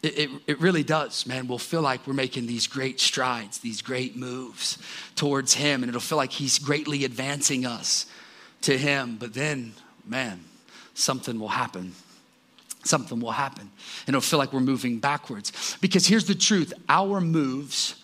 [0.02, 1.46] It, it, it, really does, man.
[1.46, 4.78] We'll feel like we're making these great strides, these great moves
[5.14, 8.06] towards Him, and it'll feel like He's greatly advancing us
[8.62, 9.16] to Him.
[9.18, 9.74] But then,
[10.06, 10.44] man,
[10.94, 11.92] something will happen.
[12.82, 13.70] Something will happen.
[14.06, 15.76] And it'll feel like we're moving backwards.
[15.82, 17.96] Because here's the truth our moves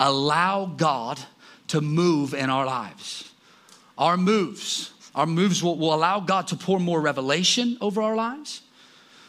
[0.00, 1.20] allow God
[1.68, 3.30] to move in our lives.
[3.98, 8.62] Our moves, our moves will, will allow God to pour more revelation over our lives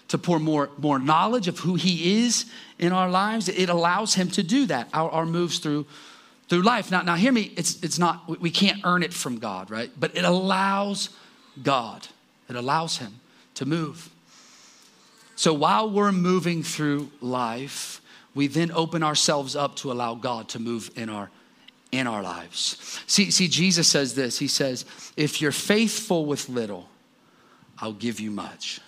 [0.07, 2.45] to pour more, more knowledge of who He is
[2.79, 3.49] in our lives.
[3.49, 5.85] It allows Him to do that, our, our moves through,
[6.49, 6.91] through life.
[6.91, 9.91] Now, now, hear me, it's, it's not, we can't earn it from God, right?
[9.99, 11.09] But it allows
[11.61, 12.07] God,
[12.49, 13.19] it allows Him
[13.55, 14.09] to move.
[15.35, 18.01] So while we're moving through life,
[18.33, 21.29] we then open ourselves up to allow God to move in our
[21.91, 23.01] in our lives.
[23.07, 24.37] See, see, Jesus says this.
[24.37, 26.89] He says, if you're faithful with little,
[27.79, 28.81] I'll give you much.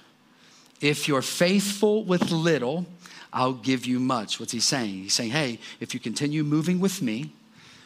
[0.82, 2.86] If you're faithful with little,
[3.34, 4.40] I'll give you much.
[4.40, 5.04] What's he saying?
[5.04, 7.34] He's saying, hey, if you continue moving with me,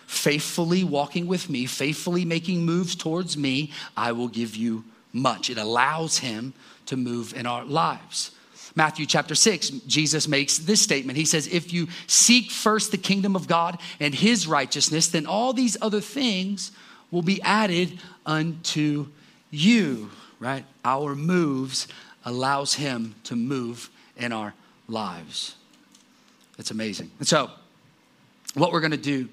[0.07, 5.49] faithfully walking with me, faithfully making moves towards me, I will give you much.
[5.49, 6.53] It allows him
[6.87, 8.31] to move in our lives.
[8.75, 11.17] Matthew chapter 6, Jesus makes this statement.
[11.17, 15.53] He says, If you seek first the kingdom of God and his righteousness, then all
[15.53, 16.71] these other things
[17.09, 19.07] will be added unto
[19.49, 20.63] you, right?
[20.85, 21.87] Our moves
[22.25, 24.53] allows Him to move in our
[24.87, 25.55] lives.
[26.57, 27.11] It's amazing.
[27.19, 27.49] And so,
[28.53, 29.29] what we're gonna do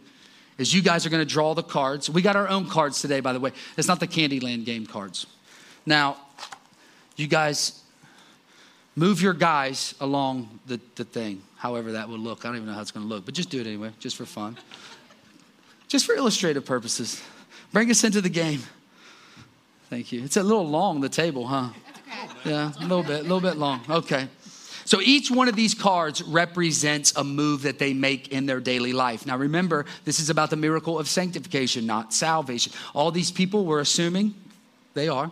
[0.56, 2.08] is you guys are gonna draw the cards.
[2.08, 3.52] We got our own cards today, by the way.
[3.76, 5.26] It's not the Candyland game cards.
[5.84, 6.16] Now,
[7.16, 7.82] you guys
[8.96, 12.44] move your guys along the, the thing, however that will look.
[12.44, 14.26] I don't even know how it's gonna look, but just do it anyway, just for
[14.26, 14.56] fun.
[15.88, 17.22] Just for illustrative purposes.
[17.72, 18.62] Bring us into the game.
[19.90, 20.22] Thank you.
[20.22, 21.70] It's a little long, the table, huh?
[22.44, 23.80] Yeah, a little bit, a little bit long.
[23.88, 24.28] Okay.
[24.84, 28.94] So each one of these cards represents a move that they make in their daily
[28.94, 29.26] life.
[29.26, 32.72] Now remember, this is about the miracle of sanctification, not salvation.
[32.94, 34.34] All these people, we're assuming,
[34.94, 35.30] they are,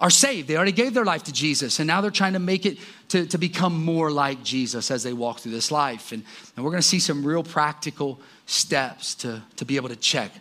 [0.00, 0.48] are saved.
[0.48, 3.26] They already gave their life to Jesus, and now they're trying to make it to,
[3.26, 6.12] to become more like Jesus as they walk through this life.
[6.12, 6.24] And,
[6.56, 10.32] and we're going to see some real practical steps to, to be able to check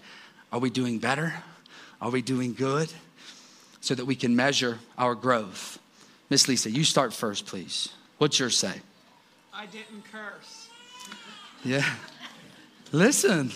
[0.53, 1.33] are we doing better?
[2.01, 2.91] Are we doing good?
[3.81, 5.77] So that we can measure our growth.
[6.29, 7.89] Miss Lisa, you start first, please.
[8.17, 8.81] What's your say?
[9.53, 10.69] I didn't curse.
[11.63, 11.83] Yeah.
[12.91, 13.51] Listen,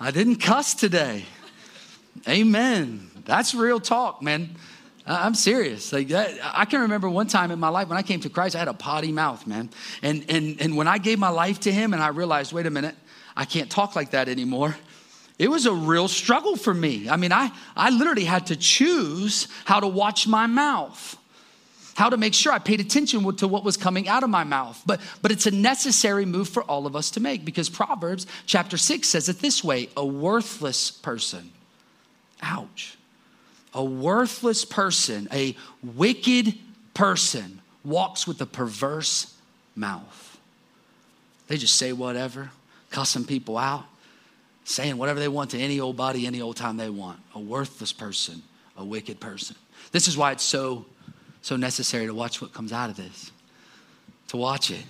[0.00, 1.26] I didn't cuss today.
[2.26, 3.10] Amen.
[3.26, 4.56] That's real talk, man.
[5.06, 5.92] I'm serious.
[5.92, 8.56] Like that, I can remember one time in my life when I came to Christ,
[8.56, 9.70] I had a potty mouth, man.
[10.00, 12.70] And and and when I gave my life to Him, and I realized, wait a
[12.70, 12.96] minute,
[13.36, 14.74] I can't talk like that anymore.
[15.38, 17.08] It was a real struggle for me.
[17.08, 21.18] I mean, I I literally had to choose how to watch my mouth
[21.94, 24.82] how to make sure I paid attention to what was coming out of my mouth.
[24.86, 28.76] But, but it's a necessary move for all of us to make because Proverbs chapter
[28.76, 31.52] 6 says it this way a worthless person,
[32.42, 32.96] ouch,
[33.74, 36.54] a worthless person, a wicked
[36.94, 39.34] person walks with a perverse
[39.74, 40.38] mouth.
[41.48, 42.50] They just say whatever,
[42.90, 43.84] cussing people out,
[44.64, 47.18] saying whatever they want to any old body, any old time they want.
[47.34, 48.42] A worthless person,
[48.76, 49.56] a wicked person.
[49.90, 50.86] This is why it's so
[51.42, 53.30] so necessary to watch what comes out of this,
[54.28, 54.84] to watch it.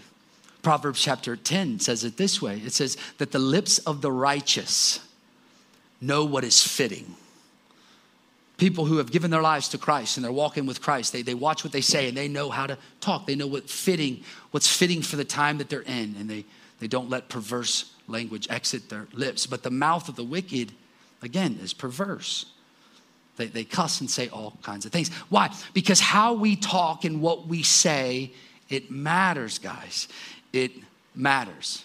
[0.62, 5.00] Proverbs chapter 10 says it this way it says that the lips of the righteous
[6.00, 7.16] know what is fitting.
[8.58, 11.34] People who have given their lives to Christ and they're walking with Christ, they, they
[11.34, 13.26] watch what they say and they know how to talk.
[13.26, 16.44] They know what fitting, what's fitting for the time that they're in, and they,
[16.78, 19.46] they don't let perverse language exit their lips.
[19.46, 20.72] But the mouth of the wicked,
[21.22, 22.46] again, is perverse.
[23.36, 25.10] They, they cuss and say all kinds of things.
[25.28, 25.54] Why?
[25.72, 28.32] Because how we talk and what we say,
[28.68, 30.08] it matters, guys.
[30.52, 30.72] It
[31.14, 31.84] matters.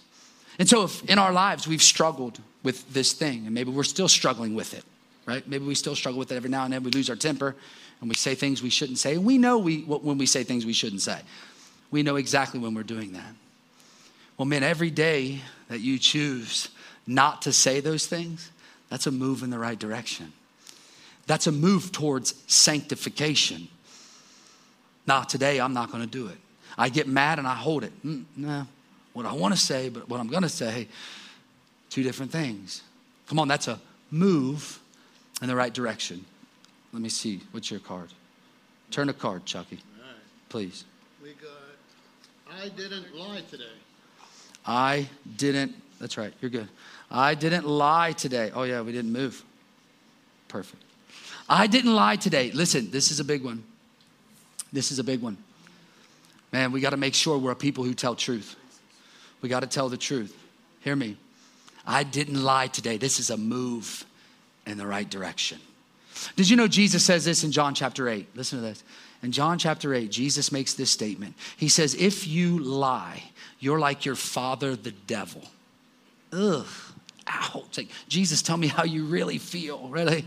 [0.59, 4.07] And so, if in our lives we've struggled with this thing, and maybe we're still
[4.07, 4.83] struggling with it,
[5.25, 5.47] right?
[5.47, 6.83] Maybe we still struggle with it every now and then.
[6.83, 7.55] We lose our temper
[8.01, 9.15] and we say things we shouldn't say.
[9.15, 11.19] And we know we, when we say things we shouldn't say,
[11.91, 13.33] we know exactly when we're doing that.
[14.37, 16.69] Well, man, every day that you choose
[17.07, 18.51] not to say those things,
[18.89, 20.33] that's a move in the right direction.
[21.27, 23.67] That's a move towards sanctification.
[25.05, 26.37] Now, today I'm not going to do it.
[26.77, 27.91] I get mad and I hold it.
[28.05, 28.67] Mm, no,
[29.13, 30.87] what I want to say, but what I'm going to say,
[31.89, 32.81] two different things.
[33.27, 34.79] Come on, that's a move
[35.41, 36.23] in the right direction.
[36.93, 37.41] Let me see.
[37.51, 38.09] What's your card?
[38.91, 39.79] Turn a card, Chucky.
[40.49, 40.85] Please.
[41.21, 43.63] We got, I didn't lie today.
[44.65, 46.69] I didn't, that's right, you're good.
[47.11, 48.51] I didn't lie today.
[48.53, 49.43] Oh, yeah, we didn't move.
[50.47, 50.83] Perfect.
[51.49, 52.51] I didn't lie today.
[52.51, 53.63] Listen, this is a big one.
[54.73, 55.37] This is a big one.
[56.51, 58.55] Man, we got to make sure we're people who tell truth.
[59.41, 60.35] We got to tell the truth.
[60.81, 61.17] Hear me.
[61.85, 62.97] I didn't lie today.
[62.97, 64.05] This is a move
[64.65, 65.59] in the right direction.
[66.35, 68.27] Did you know Jesus says this in John chapter 8?
[68.35, 68.83] Listen to this.
[69.23, 71.35] In John chapter 8, Jesus makes this statement.
[71.55, 73.23] He says, If you lie,
[73.59, 75.43] you're like your father, the devil.
[76.33, 76.65] Ugh,
[77.27, 77.77] ouch.
[77.77, 80.25] Like, Jesus, tell me how you really feel, really.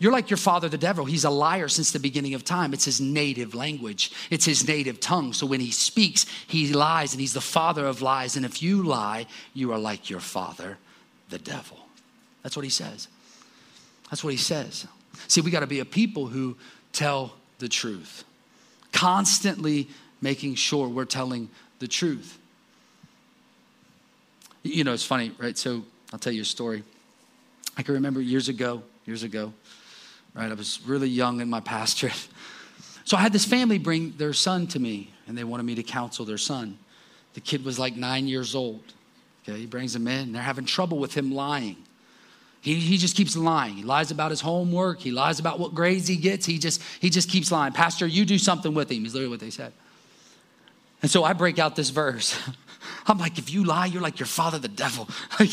[0.00, 1.04] You're like your father, the devil.
[1.04, 2.72] He's a liar since the beginning of time.
[2.72, 5.34] It's his native language, it's his native tongue.
[5.34, 8.34] So when he speaks, he lies, and he's the father of lies.
[8.34, 10.78] And if you lie, you are like your father,
[11.28, 11.76] the devil.
[12.42, 13.08] That's what he says.
[14.10, 14.86] That's what he says.
[15.28, 16.56] See, we got to be a people who
[16.92, 18.24] tell the truth,
[18.92, 19.88] constantly
[20.22, 22.38] making sure we're telling the truth.
[24.62, 25.58] You know, it's funny, right?
[25.58, 26.82] So I'll tell you a story.
[27.76, 29.52] I can remember years ago, years ago,
[30.34, 30.50] right?
[30.50, 32.28] I was really young in my pastorate.
[33.06, 35.82] So I had this family bring their son to me, and they wanted me to
[35.82, 36.78] counsel their son.
[37.34, 38.84] The kid was like nine years old.
[39.42, 41.76] Okay, he brings him in, and they're having trouble with him lying.
[42.60, 43.74] He, he just keeps lying.
[43.74, 45.00] He lies about his homework.
[45.00, 46.44] He lies about what grades he gets.
[46.46, 47.72] He just, he just keeps lying.
[47.72, 49.72] Pastor, you do something with him, is literally what they said.
[51.02, 52.38] And so I break out this verse.
[53.06, 55.08] I'm like, if you lie, you're like your father, the devil.
[55.40, 55.50] Like,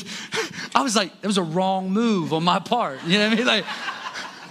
[0.76, 3.00] I was like, it was a wrong move on my part.
[3.06, 3.48] You know what I mean?
[3.48, 3.66] Like,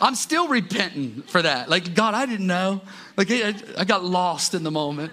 [0.00, 1.68] I'm still repenting for that.
[1.68, 2.80] Like, God, I didn't know.
[3.16, 5.12] Like, I, I got lost in the moment.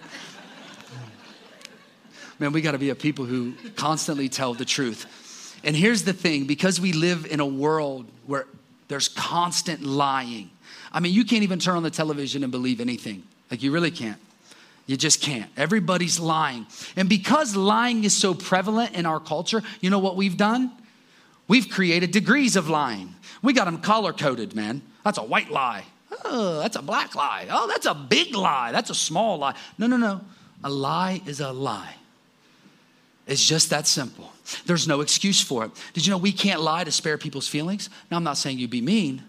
[2.39, 5.60] Man, we got to be a people who constantly tell the truth.
[5.63, 8.48] And here's the thing because we live in a world where
[8.89, 10.50] there's constant lying.
[10.91, 13.24] I mean, you can't even turn on the television and believe anything.
[13.50, 14.19] Like, you really can't.
[14.86, 15.50] You just can't.
[15.56, 16.65] Everybody's lying.
[16.98, 20.72] And because lying is so prevalent in our culture, you know what we've done?
[21.48, 23.15] We've created degrees of lying.
[23.44, 24.82] We got them color coded, man.
[25.04, 25.84] That's a white lie.
[26.26, 27.48] Oh, that's a black lie.
[27.52, 28.72] Oh, that's a big lie.
[28.72, 29.56] That's a small lie.
[29.78, 30.22] No, no, no.
[30.64, 31.96] A lie is a lie.
[33.28, 34.32] It's just that simple.
[34.66, 35.72] There's no excuse for it.
[35.94, 37.90] Did you know we can't lie to spare people's feelings?
[38.10, 39.22] Now, I'm not saying you be mean,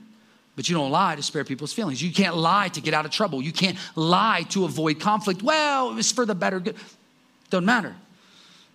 [0.56, 2.02] but you don't lie to spare people's feelings.
[2.02, 3.42] You can't lie to get out of trouble.
[3.42, 5.42] You can't lie to avoid conflict.
[5.42, 6.76] Well, it was for the better good.
[7.50, 7.94] Doesn't matter.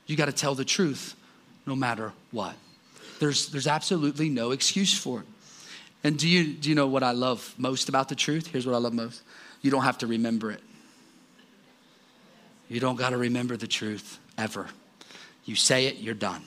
[0.06, 1.15] You got to tell the truth
[1.65, 2.56] no matter what.
[3.19, 5.25] There's, there's absolutely no excuse for it.
[6.03, 8.47] And do you, do you know what I love most about the truth?
[8.47, 9.21] Here's what I love most
[9.62, 10.62] you don't have to remember it.
[12.69, 14.67] You don't got to remember the truth ever.
[15.43, 16.43] You say it, you're done.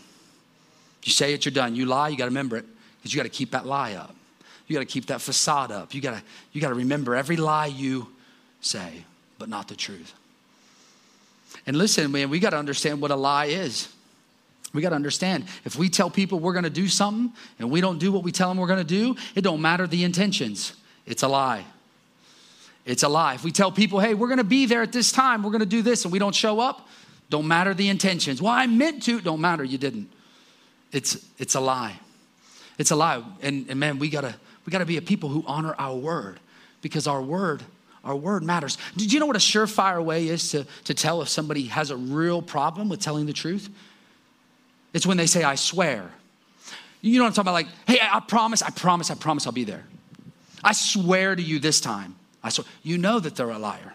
[1.02, 1.74] You say it, you're done.
[1.74, 2.64] You lie, you got to remember it
[2.96, 4.14] because you got to keep that lie up.
[4.66, 5.92] You got to keep that facade up.
[5.94, 8.08] You got to you got to remember every lie you
[8.60, 9.04] say,
[9.38, 10.14] but not the truth.
[11.66, 13.88] And listen, man, we got to understand what a lie is.
[14.72, 17.80] We got to understand if we tell people we're going to do something and we
[17.80, 20.74] don't do what we tell them we're going to do, it don't matter the intentions.
[21.06, 21.64] It's a lie.
[22.84, 23.34] It's a lie.
[23.34, 25.60] If we tell people, "Hey, we're going to be there at this time, we're going
[25.60, 26.88] to do this," and we don't show up,
[27.30, 28.42] don't matter the intentions.
[28.42, 30.10] Well, I meant to, don't matter, you didn't.
[30.90, 31.98] It's it's a lie.
[32.78, 33.22] It's a lie.
[33.42, 34.34] And, and man, we got to
[34.66, 36.40] we got to be a people who honor our word
[36.80, 37.62] because our word
[38.04, 38.78] our word matters.
[38.96, 41.96] Did you know what a surefire way is to, to tell if somebody has a
[41.96, 43.70] real problem with telling the truth?
[44.92, 46.10] It's when they say, I swear.
[47.00, 47.52] You know what I'm talking about?
[47.52, 49.84] Like, hey, I promise, I promise, I promise I'll be there.
[50.62, 52.14] I swear to you this time.
[52.42, 52.66] I swear.
[52.82, 53.94] You know that they're a liar.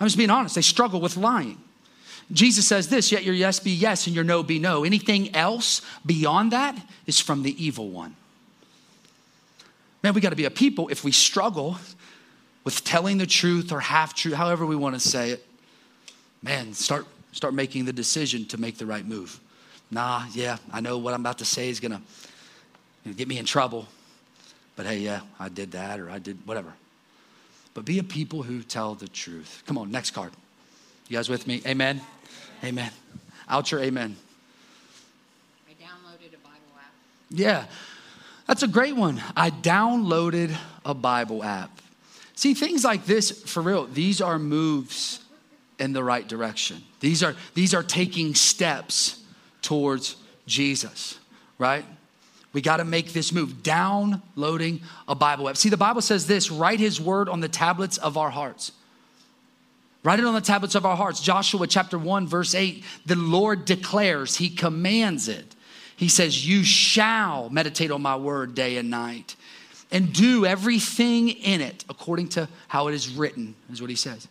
[0.00, 0.54] I'm just being honest.
[0.54, 1.58] They struggle with lying.
[2.32, 4.84] Jesus says this, yet your yes be yes and your no be no.
[4.84, 8.16] Anything else beyond that is from the evil one.
[10.02, 11.76] Man, we got to be a people if we struggle
[12.64, 15.46] with telling the truth or half truth, however we want to say it.
[16.42, 19.40] Man, start start making the decision to make the right move
[19.90, 23.44] nah, yeah, I know what I'm about to say is going to get me in
[23.44, 23.86] trouble.
[24.76, 26.72] But hey, yeah, I did that or I did whatever.
[27.74, 29.62] But be a people who tell the truth.
[29.66, 30.32] Come on, next card.
[31.08, 31.62] You guys with me?
[31.66, 32.00] Amen.
[32.64, 32.90] Amen.
[33.48, 34.16] Out your amen.
[35.68, 36.92] I downloaded a Bible app.
[37.30, 37.64] Yeah,
[38.46, 39.22] that's a great one.
[39.36, 41.70] I downloaded a Bible app.
[42.34, 45.20] See, things like this, for real, these are moves
[45.78, 46.82] in the right direction.
[47.00, 49.19] These are, these are taking steps
[49.62, 51.18] towards Jesus,
[51.58, 51.84] right?
[52.52, 53.62] We got to make this move.
[53.62, 55.56] Downloading a Bible app.
[55.56, 58.72] See, the Bible says this write his word on the tablets of our hearts.
[60.02, 61.20] Write it on the tablets of our hearts.
[61.20, 65.54] Joshua chapter 1, verse 8 the Lord declares, he commands it.
[65.96, 69.36] He says, You shall meditate on my word day and night
[69.92, 74.26] and do everything in it according to how it is written, is what he says.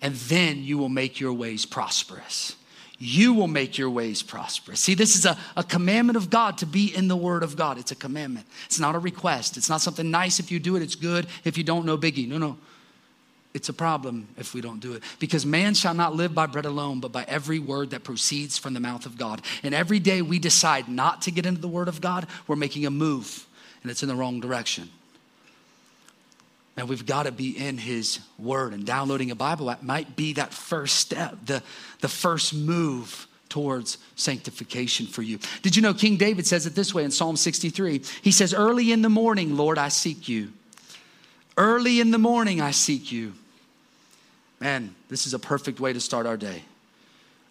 [0.00, 2.56] And then you will make your ways prosperous
[3.02, 4.78] you will make your ways prosperous.
[4.78, 7.76] See, this is a, a commandment of God to be in the Word of God.
[7.76, 8.46] It's a commandment.
[8.66, 9.56] It's not a request.
[9.56, 10.38] It's not something nice.
[10.38, 11.26] If you do it, it's good.
[11.42, 12.28] If you don't, no biggie.
[12.28, 12.58] No, no.
[13.54, 15.02] It's a problem if we don't do it.
[15.18, 18.72] Because man shall not live by bread alone, but by every word that proceeds from
[18.72, 19.42] the mouth of God.
[19.64, 22.86] And every day we decide not to get into the Word of God, we're making
[22.86, 23.46] a move,
[23.82, 24.90] and it's in the wrong direction.
[26.82, 28.72] And we've got to be in His Word.
[28.72, 31.62] And downloading a Bible app might be that first step, the,
[32.00, 35.38] the first move towards sanctification for you.
[35.62, 38.02] Did you know King David says it this way in Psalm 63?
[38.22, 40.52] He says, Early in the morning, Lord, I seek you.
[41.56, 43.34] Early in the morning, I seek you.
[44.58, 46.64] Man, this is a perfect way to start our day.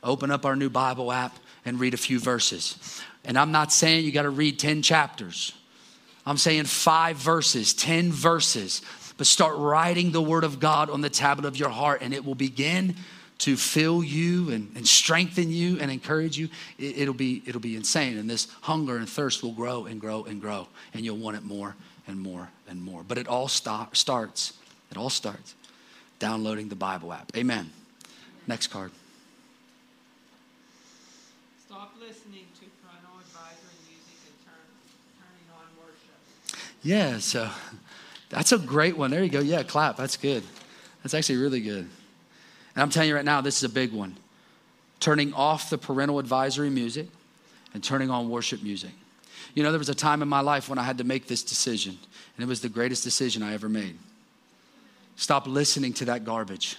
[0.03, 3.01] Open up our new Bible app and read a few verses.
[3.23, 5.53] And I'm not saying you got to read 10 chapters.
[6.25, 8.81] I'm saying five verses, 10 verses
[9.21, 12.25] but start writing the word of God on the tablet of your heart, and it
[12.25, 12.95] will begin
[13.37, 16.49] to fill you and, and strengthen you and encourage you.
[16.79, 18.17] It, will be, it'll be insane.
[18.17, 21.43] And this hunger and thirst will grow and grow and grow, and you'll want it
[21.43, 21.75] more
[22.07, 23.03] and more and more.
[23.07, 24.53] But it all stop, starts,
[24.89, 25.53] it all starts
[26.17, 27.31] downloading the Bible app.
[27.37, 27.69] Amen.
[28.47, 28.89] Next card.
[31.67, 34.65] Stop listening to parental advisory music and turn,
[35.19, 36.57] turning on worship.
[36.81, 37.51] Yeah, so
[38.31, 39.11] that's a great one.
[39.11, 39.39] There you go.
[39.41, 39.97] Yeah, clap.
[39.97, 40.43] That's good.
[41.03, 41.87] That's actually really good.
[42.75, 44.15] And I'm telling you right now, this is a big one.
[44.99, 47.07] Turning off the parental advisory music
[47.73, 48.91] and turning on worship music.
[49.53, 51.43] You know, there was a time in my life when I had to make this
[51.43, 51.97] decision,
[52.37, 53.97] and it was the greatest decision I ever made.
[55.17, 56.77] Stop listening to that garbage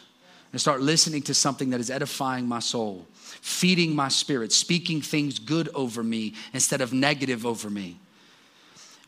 [0.53, 5.39] and start listening to something that is edifying my soul, feeding my spirit, speaking things
[5.39, 7.99] good over me instead of negative over me.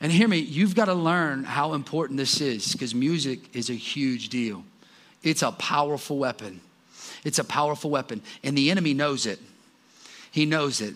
[0.01, 3.75] And hear me, you've got to learn how important this is because music is a
[3.75, 4.65] huge deal.
[5.23, 6.61] It's a powerful weapon.
[7.25, 9.39] It's a powerful weapon, and the enemy knows it.
[10.31, 10.95] He knows it.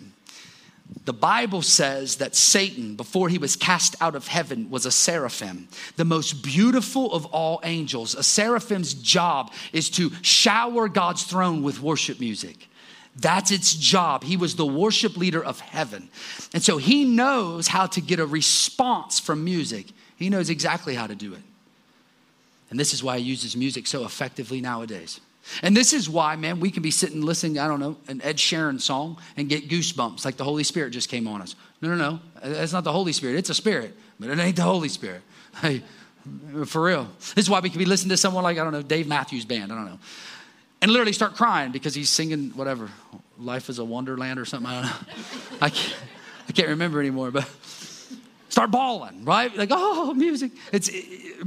[1.04, 5.68] The Bible says that Satan, before he was cast out of heaven, was a seraphim,
[5.96, 8.14] the most beautiful of all angels.
[8.14, 12.68] A seraphim's job is to shower God's throne with worship music.
[13.20, 14.22] That's its job.
[14.22, 16.08] He was the worship leader of heaven.
[16.54, 19.86] And so he knows how to get a response from music.
[20.16, 21.42] He knows exactly how to do it.
[22.70, 25.20] And this is why he uses music so effectively nowadays.
[25.62, 28.36] And this is why, man, we can be sitting listening, I don't know, an Ed
[28.36, 31.56] Sheeran song and get goosebumps like the Holy Spirit just came on us.
[31.80, 32.20] No, no, no.
[32.42, 33.36] That's not the Holy Spirit.
[33.36, 35.22] It's a spirit, but it ain't the Holy Spirit.
[35.60, 35.82] Hey,
[36.66, 37.08] for real.
[37.34, 39.44] This is why we can be listening to someone like, I don't know, Dave Matthews
[39.44, 39.72] Band.
[39.72, 39.98] I don't know.
[40.80, 42.88] And literally start crying because he's singing whatever,
[43.38, 44.70] Life is a Wonderland or something.
[44.70, 45.16] I don't know.
[45.60, 45.96] I can't,
[46.48, 47.48] I can't remember anymore, but
[48.48, 49.54] start bawling, right?
[49.56, 50.52] Like, oh, music.
[50.72, 50.90] It's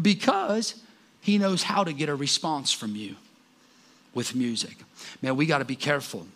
[0.01, 0.75] because
[1.21, 3.15] he knows how to get a response from you
[4.13, 4.75] with music.
[5.21, 6.27] Man, we got to be careful.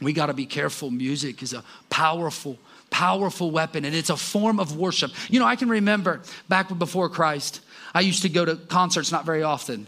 [0.00, 0.90] We got to be careful.
[0.90, 2.58] Music is a powerful,
[2.90, 5.10] powerful weapon, and it's a form of worship.
[5.28, 7.60] You know, I can remember back before Christ,
[7.94, 9.86] I used to go to concerts not very often.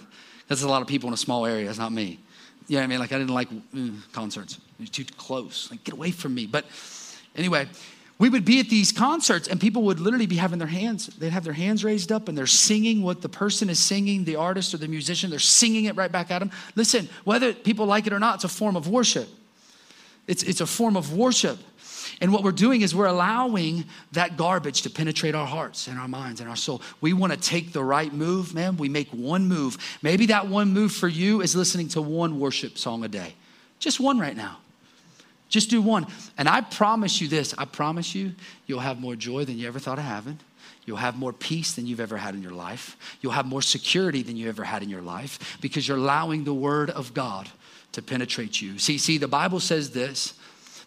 [0.48, 1.68] That's a lot of people in a small area.
[1.68, 2.18] It's not me.
[2.66, 2.98] You know what I mean?
[2.98, 4.54] Like, I didn't like mm, concerts.
[4.78, 5.70] It was too close.
[5.70, 6.46] Like, get away from me.
[6.46, 6.66] But
[7.36, 7.68] anyway,
[8.18, 11.30] we would be at these concerts and people would literally be having their hands they'd
[11.30, 14.74] have their hands raised up and they're singing what the person is singing the artist
[14.74, 18.12] or the musician they're singing it right back at them listen whether people like it
[18.12, 19.28] or not it's a form of worship
[20.26, 21.58] it's, it's a form of worship
[22.20, 26.08] and what we're doing is we're allowing that garbage to penetrate our hearts and our
[26.08, 26.82] minds and our soul.
[27.00, 28.76] We want to take the right move, man.
[28.76, 29.78] We make one move.
[30.02, 33.34] Maybe that one move for you is listening to one worship song a day.
[33.78, 34.58] Just one right now.
[35.48, 36.06] Just do one.
[36.36, 38.32] And I promise you this I promise you,
[38.66, 40.40] you'll have more joy than you ever thought of having.
[40.84, 42.96] You'll have more peace than you've ever had in your life.
[43.20, 46.54] You'll have more security than you ever had in your life because you're allowing the
[46.54, 47.48] word of God
[47.92, 48.78] to penetrate you.
[48.78, 50.34] See, see, the Bible says this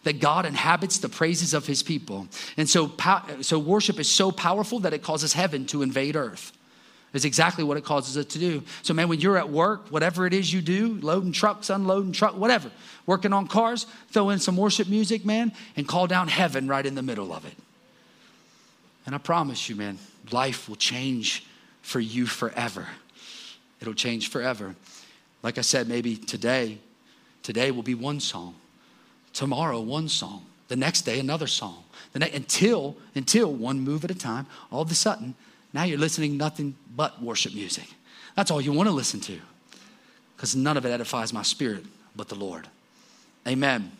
[0.04, 2.26] that God inhabits the praises of his people.
[2.56, 2.92] And so,
[3.40, 6.52] so worship is so powerful that it causes heaven to invade earth
[7.12, 8.62] is exactly what it causes it to do.
[8.82, 12.36] So, man, when you're at work, whatever it is you do, loading trucks, unloading truck,
[12.36, 12.70] whatever,
[13.06, 16.94] working on cars, throw in some worship music, man, and call down heaven right in
[16.94, 17.54] the middle of it.
[19.04, 19.98] And I promise you, man,
[20.30, 21.44] life will change
[21.82, 22.86] for you forever.
[23.80, 24.74] It'll change forever.
[25.42, 26.78] Like I said, maybe today,
[27.42, 28.54] today will be one song.
[29.32, 30.44] Tomorrow, one song.
[30.68, 31.84] The next day, another song.
[32.14, 35.34] Next, until, until one move at a time, all of a sudden,
[35.72, 37.88] now you're listening nothing but worship music.
[38.36, 39.38] That's all you want to listen to
[40.36, 41.84] because none of it edifies my spirit
[42.16, 42.68] but the Lord.
[43.46, 43.80] Amen.
[43.80, 43.92] Amen.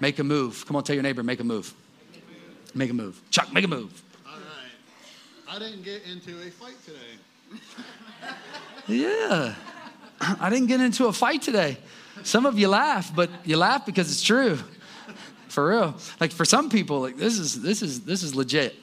[0.00, 0.64] Make a move.
[0.66, 1.72] Come on, tell your neighbor, make a move.
[2.74, 3.20] Make a move.
[3.30, 4.02] Chuck, make a move.
[4.26, 5.56] All right.
[5.56, 7.58] I didn't get into a fight today.
[8.88, 9.54] yeah.
[10.20, 11.76] I didn't get into a fight today.
[12.24, 14.58] Some of you laugh, but you laugh because it's true.
[15.48, 15.94] For real.
[16.18, 18.74] Like for some people, like this is this is this is legit.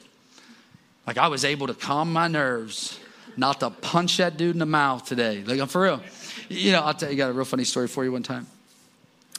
[1.06, 2.98] Like I was able to calm my nerves,
[3.36, 5.42] not to punch that dude in the mouth today.
[5.44, 6.00] Like I'm for real.
[6.48, 8.46] You know, I'll tell you, got a real funny story for you one time.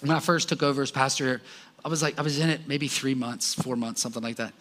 [0.02, 1.42] When I first took over as pastor, here,
[1.84, 4.54] I was like, I was in it maybe three months, four months, something like that.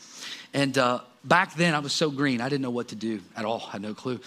[0.54, 3.44] And uh, back then, I was so green, I didn't know what to do at
[3.44, 3.64] all.
[3.68, 4.20] I had no clue.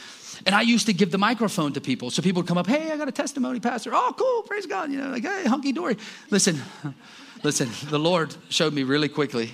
[0.45, 2.09] And I used to give the microphone to people.
[2.09, 3.91] So people would come up, hey, I got a testimony, Pastor.
[3.93, 4.91] Oh, cool, praise God.
[4.91, 5.97] You know, like, hey, hunky dory.
[6.29, 6.61] Listen,
[7.43, 9.51] listen, the Lord showed me really quickly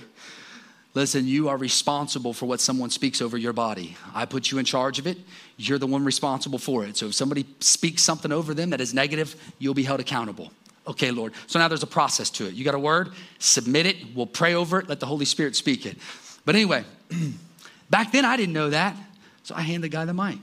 [0.94, 3.96] Listen, you are responsible for what someone speaks over your body.
[4.14, 5.18] I put you in charge of it.
[5.56, 6.98] You're the one responsible for it.
[6.98, 10.52] So if somebody speaks something over them that is negative, you'll be held accountable.
[10.86, 11.34] Okay, Lord.
[11.48, 12.56] So now there's a process to it.
[12.56, 15.86] You got a word, submit it, we'll pray over it, let the Holy Spirit speak
[15.86, 15.98] it.
[16.46, 16.84] But anyway,
[17.90, 18.96] back then I didn't know that.
[19.44, 20.40] So I hand the guy the mic.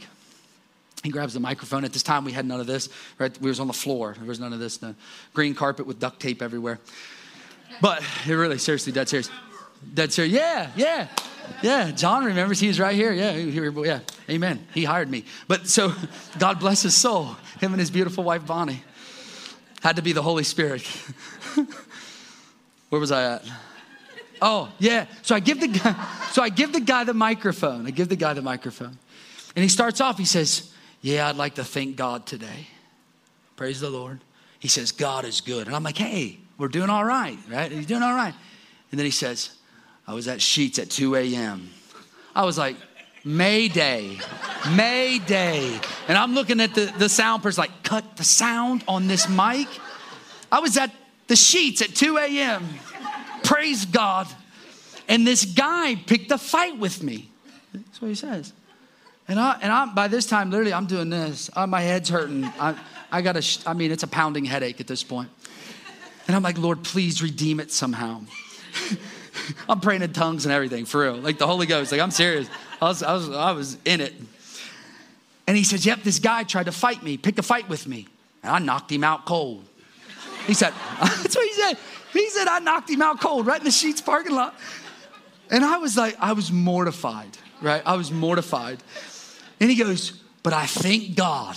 [1.02, 1.84] He grabs the microphone.
[1.84, 2.88] At this time, we had none of this,
[3.18, 3.40] right?
[3.40, 4.14] We was on the floor.
[4.18, 4.82] There was none of this.
[4.82, 4.94] No
[5.32, 6.80] green carpet with duct tape everywhere.
[7.80, 9.30] But it really, seriously, dead serious.
[9.94, 10.34] Dead serious.
[10.34, 11.06] Yeah, yeah,
[11.62, 11.90] yeah.
[11.92, 12.58] John remembers.
[12.58, 13.12] He's right here.
[13.12, 14.00] Yeah, yeah.
[14.28, 14.66] Amen.
[14.74, 15.24] He hired me.
[15.46, 15.92] But so,
[16.38, 17.36] God bless his soul.
[17.60, 18.82] Him and his beautiful wife Bonnie.
[19.80, 20.82] Had to be the Holy Spirit.
[22.88, 23.44] Where was I at?
[24.40, 25.06] Oh, yeah.
[25.22, 27.86] So I give the guy, so I give the guy the microphone.
[27.86, 28.98] I give the guy the microphone.
[29.56, 32.68] And he starts off, he says, Yeah, I'd like to thank God today.
[33.56, 34.20] Praise the Lord.
[34.60, 35.66] He says, God is good.
[35.66, 37.70] And I'm like, hey, we're doing all right, right?
[37.70, 38.34] He's doing all right.
[38.90, 39.50] And then he says,
[40.06, 41.70] I was at Sheetz at 2 a.m.
[42.34, 42.76] I was like,
[43.24, 44.18] Mayday,
[44.74, 45.78] Mayday.
[46.08, 49.68] And I'm looking at the, the sound person, like, cut the sound on this mic.
[50.50, 50.92] I was at
[51.26, 52.64] the Sheetz at 2 a.m.
[53.48, 54.26] Praise God.
[55.08, 57.30] And this guy picked a fight with me.
[57.72, 58.52] That's what he says.
[59.26, 61.48] And I, and I, by this time, literally, I'm doing this.
[61.56, 62.44] Uh, my head's hurting.
[62.44, 62.78] I,
[63.10, 65.30] I got a, I mean, it's a pounding headache at this point.
[66.26, 68.20] And I'm like, Lord, please redeem it somehow.
[69.68, 71.14] I'm praying in tongues and everything, for real.
[71.14, 72.50] Like the Holy Ghost, like I'm serious.
[72.82, 74.12] I was, I was, I was in it.
[75.46, 78.08] And he says, Yep, this guy tried to fight me, pick a fight with me.
[78.42, 79.64] And I knocked him out cold.
[80.46, 81.78] He said, That's what he said.
[82.12, 84.54] He said, I knocked him out cold right in the Sheetz parking lot.
[85.50, 87.82] And I was like, I was mortified, right?
[87.84, 88.78] I was mortified.
[89.60, 90.10] And he goes,
[90.42, 91.56] But I thank God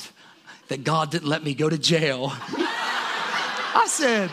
[0.69, 2.31] that God didn't let me go to jail.
[2.33, 4.29] I said,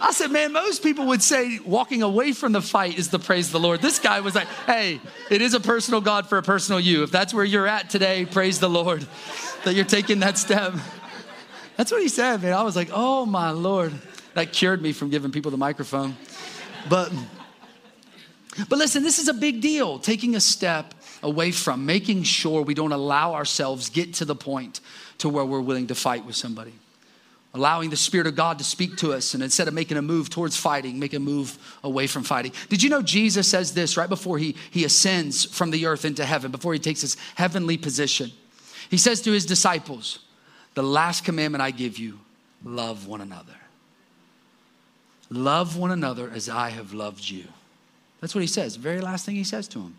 [0.00, 3.50] I said, man, most people would say walking away from the fight is the praise
[3.50, 3.80] the Lord.
[3.80, 5.00] This guy was like, hey,
[5.30, 7.04] it is a personal God for a personal you.
[7.04, 9.06] If that's where you're at today, praise the Lord
[9.64, 10.74] that you're taking that step.
[11.76, 12.52] That's what he said, man.
[12.52, 13.94] I was like, oh my Lord.
[14.34, 16.16] That cured me from giving people the microphone.
[16.88, 17.12] But
[18.68, 19.98] but listen, this is a big deal.
[19.98, 24.80] Taking a step away from making sure we don't allow ourselves get to the point
[25.18, 26.72] to where we're willing to fight with somebody
[27.54, 30.28] allowing the Spirit of God to speak to us, and instead of making a move
[30.28, 32.52] towards fighting, make a move away from fighting.
[32.68, 36.24] Did you know Jesus says this right before he, he ascends from the earth into
[36.24, 38.32] heaven, before he takes his heavenly position?
[38.90, 40.18] He says to his disciples,
[40.74, 42.18] The last commandment I give you,
[42.64, 43.54] love one another.
[45.30, 47.44] Love one another as I have loved you.
[48.20, 49.78] That's what he says, very last thing he says to.
[49.80, 49.92] In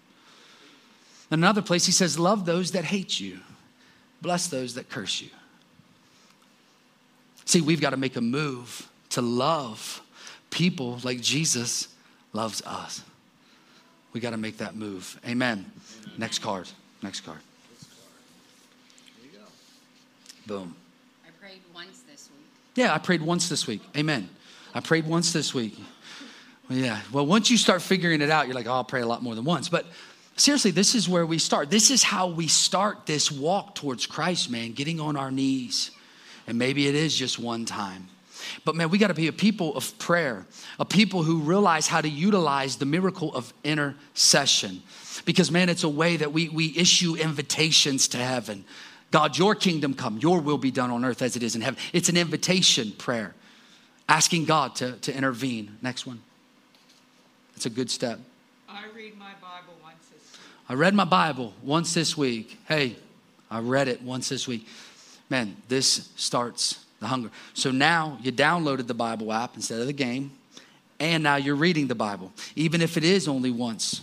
[1.32, 3.40] another place, he says, Love those that hate you,
[4.22, 5.30] bless those that curse you.
[7.46, 10.02] See, we've got to make a move to love
[10.50, 11.88] people like Jesus
[12.34, 13.02] loves us.
[14.14, 15.20] We got to make that move.
[15.26, 15.66] Amen.
[16.04, 16.18] Amen.
[16.18, 16.70] Next card.
[17.04, 17.40] Next card.
[20.48, 20.76] Boom.
[21.26, 22.48] I prayed once this week.
[22.76, 23.82] Yeah, I prayed once this week.
[23.96, 24.30] Amen.
[24.76, 25.76] I prayed once this week.
[26.70, 27.02] Yeah.
[27.12, 29.34] Well, once you start figuring it out, you're like, oh, I'll pray a lot more
[29.34, 29.70] than once.
[29.70, 29.88] But
[30.36, 31.72] seriously, this is where we start.
[31.72, 35.90] This is how we start this walk towards Christ, man, getting on our knees
[36.48, 38.08] and maybe it is just one time.
[38.64, 40.46] But man, we got to be a people of prayer,
[40.80, 44.84] a people who realize how to utilize the miracle of intercession.
[45.26, 48.66] Because, man, it's a way that we, we issue invitations to heaven.
[49.10, 51.80] God, your kingdom come, your will be done on earth as it is in heaven.
[51.94, 53.34] It's an invitation prayer,
[54.08, 55.78] asking God to, to intervene.
[55.82, 56.22] Next one.
[57.54, 58.20] That's a good step.
[58.68, 60.42] I read my Bible once this week.
[60.70, 62.60] I read my Bible once this week.
[62.68, 62.96] Hey,
[63.50, 64.68] I read it once this week
[65.30, 67.30] man, this starts the hunger.
[67.54, 70.32] So now you downloaded the Bible app instead of the game,
[71.00, 74.02] and now you're reading the Bible, even if it is only once,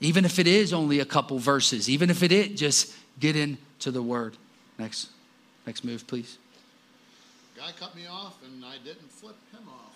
[0.00, 3.90] even if it is only a couple verses, even if it is just get into
[3.90, 4.36] the Word.
[4.78, 5.08] Next,
[5.66, 6.38] next move, please.
[7.60, 9.92] Guy cut me off, and I didn't flip him off.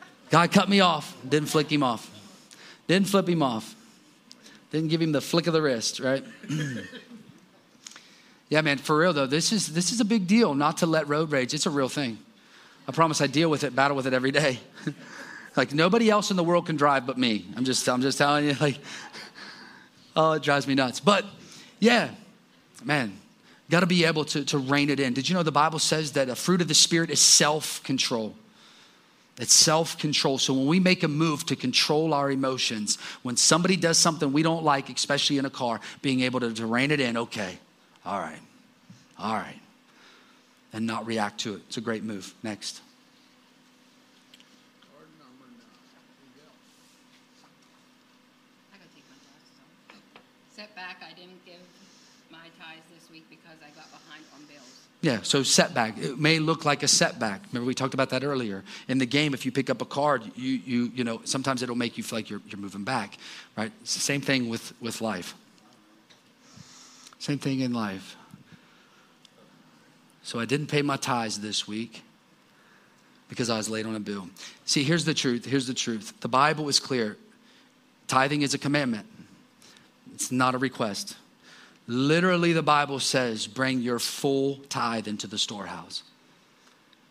[0.30, 2.10] Guy cut me off, didn't flick him off,
[2.86, 3.74] didn't flip him off,
[4.70, 6.24] didn't give him the flick of the wrist, right?
[8.48, 11.08] Yeah, man, for real though, this is this is a big deal not to let
[11.08, 11.52] road rage.
[11.52, 12.16] It's a real thing.
[12.86, 14.60] I promise I deal with it, battle with it every day.
[15.56, 17.44] like nobody else in the world can drive but me.
[17.56, 18.78] I'm just I'm just telling you, like,
[20.14, 21.00] oh, it drives me nuts.
[21.00, 21.24] But
[21.80, 22.10] yeah,
[22.84, 23.18] man,
[23.70, 25.12] got to be able to, to rein it in.
[25.12, 28.34] Did you know the Bible says that a fruit of the Spirit is self control?
[29.38, 30.38] It's self control.
[30.38, 34.42] So when we make a move to control our emotions, when somebody does something we
[34.42, 37.58] don't like, especially in a car, being able to, to rein it in, okay,
[38.04, 38.40] all right.
[39.18, 39.58] All right.
[40.72, 41.62] And not react to it.
[41.68, 42.34] It's a great move.
[42.42, 42.80] Next.
[48.72, 49.50] I gotta take my glasses
[50.54, 51.60] Setback, I didn't give
[52.30, 54.86] my tithes this week because I got behind on bills.
[55.06, 55.98] Yeah, so setback.
[55.98, 57.42] It may look like a setback.
[57.52, 58.64] Remember we talked about that earlier.
[58.88, 61.76] In the game, if you pick up a card, you you you know, sometimes it'll
[61.76, 63.16] make you feel like you're you're moving back.
[63.56, 63.70] Right?
[63.82, 65.36] It's the same thing with, with life.
[67.20, 68.16] Same thing in life.
[70.24, 72.02] So I didn't pay my tithes this week
[73.28, 74.28] because I was late on a bill.
[74.64, 75.44] See, here's the truth.
[75.44, 76.14] Here's the truth.
[76.18, 77.16] The Bible is clear.
[78.08, 79.06] Tithing is a commandment,
[80.14, 81.14] it's not a request.
[81.88, 86.02] Literally, the Bible says, bring your full tithe into the storehouse.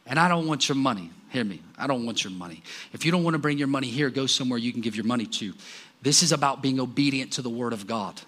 [0.05, 1.11] And I don't want your money.
[1.29, 1.61] Hear me.
[1.77, 2.61] I don't want your money.
[2.93, 5.05] If you don't want to bring your money here, go somewhere you can give your
[5.05, 5.53] money to.
[6.01, 8.21] This is about being obedient to the word of God.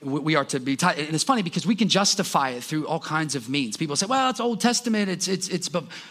[0.00, 0.98] we are to be tithe.
[0.98, 3.76] And it's funny because we can justify it through all kinds of means.
[3.76, 5.68] People say, well, it's Old Testament, it's, it's, it's,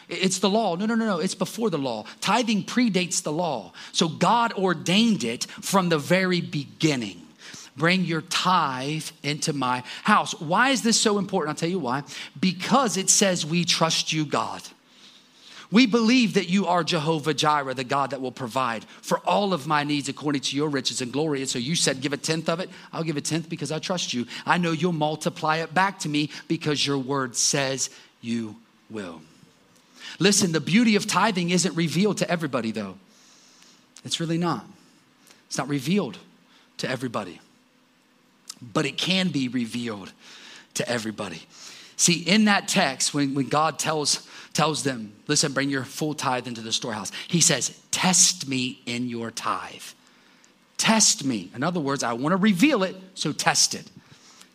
[0.07, 0.75] it's the law.
[0.75, 2.05] No, no, no, no, it's before the law.
[2.19, 3.73] Tithing predates the law.
[3.91, 7.21] So God ordained it from the very beginning.
[7.77, 10.39] Bring your tithe into my house.
[10.39, 11.49] Why is this so important?
[11.49, 12.03] I'll tell you why.
[12.39, 14.61] Because it says we trust you, God.
[15.71, 19.67] We believe that you are Jehovah Jireh, the God that will provide for all of
[19.67, 21.39] my needs according to your riches and glory.
[21.39, 22.69] And so you said, give a tenth of it.
[22.91, 24.27] I'll give a tenth because I trust you.
[24.45, 28.57] I know you'll multiply it back to me because your word says you
[28.89, 29.21] will.
[30.19, 32.97] Listen, the beauty of tithing isn't revealed to everybody, though.
[34.03, 34.65] It's really not.
[35.47, 36.17] It's not revealed
[36.77, 37.39] to everybody,
[38.61, 40.11] but it can be revealed
[40.75, 41.41] to everybody.
[41.97, 46.47] See, in that text, when, when God tells, tells them, listen, bring your full tithe
[46.47, 49.83] into the storehouse, he says, test me in your tithe.
[50.77, 51.51] Test me.
[51.53, 53.87] In other words, I want to reveal it, so test it.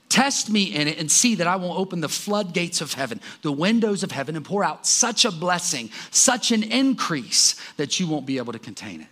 [0.09, 3.53] Test me in it and see that I won't open the floodgates of heaven, the
[3.53, 8.27] windows of heaven, and pour out such a blessing, such an increase that you won't
[8.27, 9.09] be able to contain it.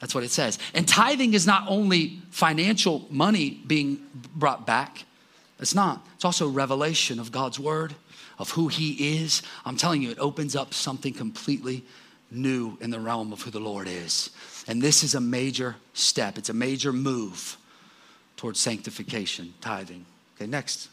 [0.00, 0.58] That's what it says.
[0.74, 4.00] And tithing is not only financial money being
[4.34, 5.04] brought back,
[5.58, 6.06] it's not.
[6.14, 7.94] It's also revelation of God's word,
[8.38, 9.42] of who He is.
[9.64, 11.84] I'm telling you, it opens up something completely
[12.30, 14.30] new in the realm of who the Lord is.
[14.66, 17.58] And this is a major step, it's a major move
[18.36, 20.06] towards sanctification, tithing.
[20.36, 20.88] Okay, next.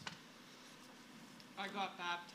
[1.58, 2.27] I got baptized.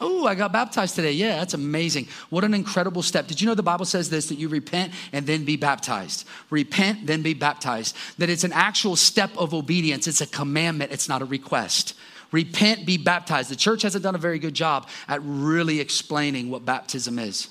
[0.00, 1.12] Oh, I got baptized today.
[1.12, 2.08] Yeah, that's amazing.
[2.28, 3.26] What an incredible step.
[3.26, 6.26] Did you know the Bible says this that you repent and then be baptized?
[6.50, 7.96] Repent, then be baptized.
[8.18, 11.94] That it's an actual step of obedience, it's a commandment, it's not a request.
[12.32, 13.50] Repent, be baptized.
[13.50, 17.48] The church hasn't done a very good job at really explaining what baptism is.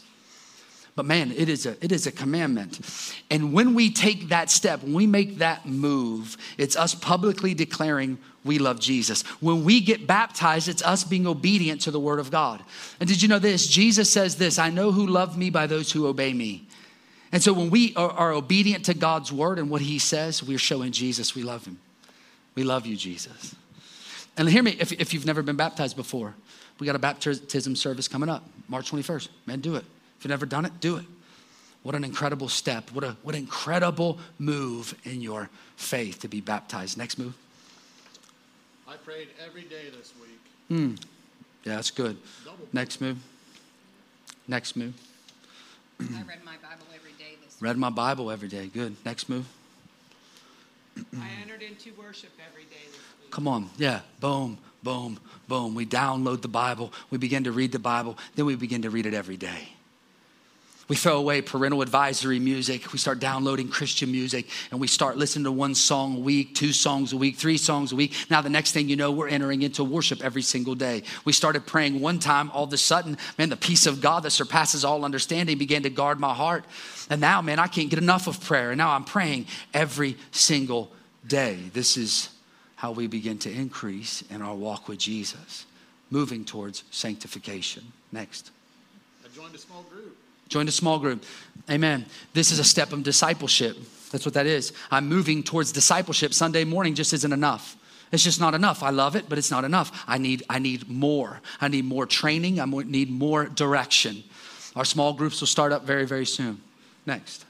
[0.95, 2.79] But man, it is a it is a commandment.
[3.29, 8.17] And when we take that step, when we make that move, it's us publicly declaring
[8.45, 9.23] we love Jesus.
[9.41, 12.63] When we get baptized, it's us being obedient to the word of God.
[12.99, 13.67] And did you know this?
[13.67, 16.67] Jesus says this, I know who love me by those who obey me.
[17.31, 20.59] And so when we are, are obedient to God's word and what he says, we're
[20.59, 21.79] showing Jesus we love him.
[22.53, 23.55] We love you, Jesus.
[24.37, 26.35] And hear me, if, if you've never been baptized before,
[26.79, 29.29] we got a baptism service coming up, March 21st.
[29.47, 29.85] Man, do it.
[30.17, 31.05] If you've never done it, do it.
[31.83, 32.89] What an incredible step.
[32.91, 36.97] What a what an incredible move in your faith to be baptized.
[36.97, 37.35] Next move.
[38.87, 40.39] I prayed every day this week.
[40.67, 40.95] Hmm.
[41.63, 42.17] Yeah, that's good.
[42.43, 42.67] Double.
[42.73, 43.17] Next move.
[44.47, 44.93] Next move.
[45.99, 48.67] I read my Bible every day this Read my Bible every day.
[48.67, 48.95] Good.
[49.05, 49.45] Next move.
[50.97, 53.31] I entered into worship every day this week.
[53.31, 53.69] Come on.
[53.77, 54.01] Yeah.
[54.19, 55.75] Boom, boom, boom.
[55.75, 56.93] We download the Bible.
[57.09, 58.17] We begin to read the Bible.
[58.35, 59.69] Then we begin to read it every day.
[60.87, 62.93] We throw away parental advisory music.
[62.93, 66.73] We start downloading Christian music and we start listening to one song a week, two
[66.73, 68.13] songs a week, three songs a week.
[68.29, 71.01] Now, the next thing you know, we're entering into worship every single day.
[71.23, 74.31] We started praying one time, all of a sudden, man, the peace of God that
[74.31, 76.65] surpasses all understanding began to guard my heart.
[77.09, 78.69] And now, man, I can't get enough of prayer.
[78.69, 80.91] And now I'm praying every single
[81.25, 81.57] day.
[81.73, 82.29] This is
[82.75, 85.65] how we begin to increase in our walk with Jesus,
[86.11, 87.91] moving towards sanctification.
[88.11, 88.51] Next.
[89.23, 90.15] I joined a small group.
[90.55, 91.25] Join a small group.
[91.69, 92.05] Amen.
[92.31, 93.75] This is a step of discipleship.
[94.13, 94.71] That's what that is.
[94.89, 96.33] I'm moving towards discipleship.
[96.33, 97.75] Sunday morning just isn't enough.
[98.13, 98.81] It's just not enough.
[98.81, 100.05] I love it, but it's not enough.
[100.07, 101.41] I need, I need more.
[101.59, 102.61] I need more training.
[102.61, 104.23] I need more direction.
[104.77, 106.61] Our small groups will start up very, very soon.
[107.05, 107.43] Next.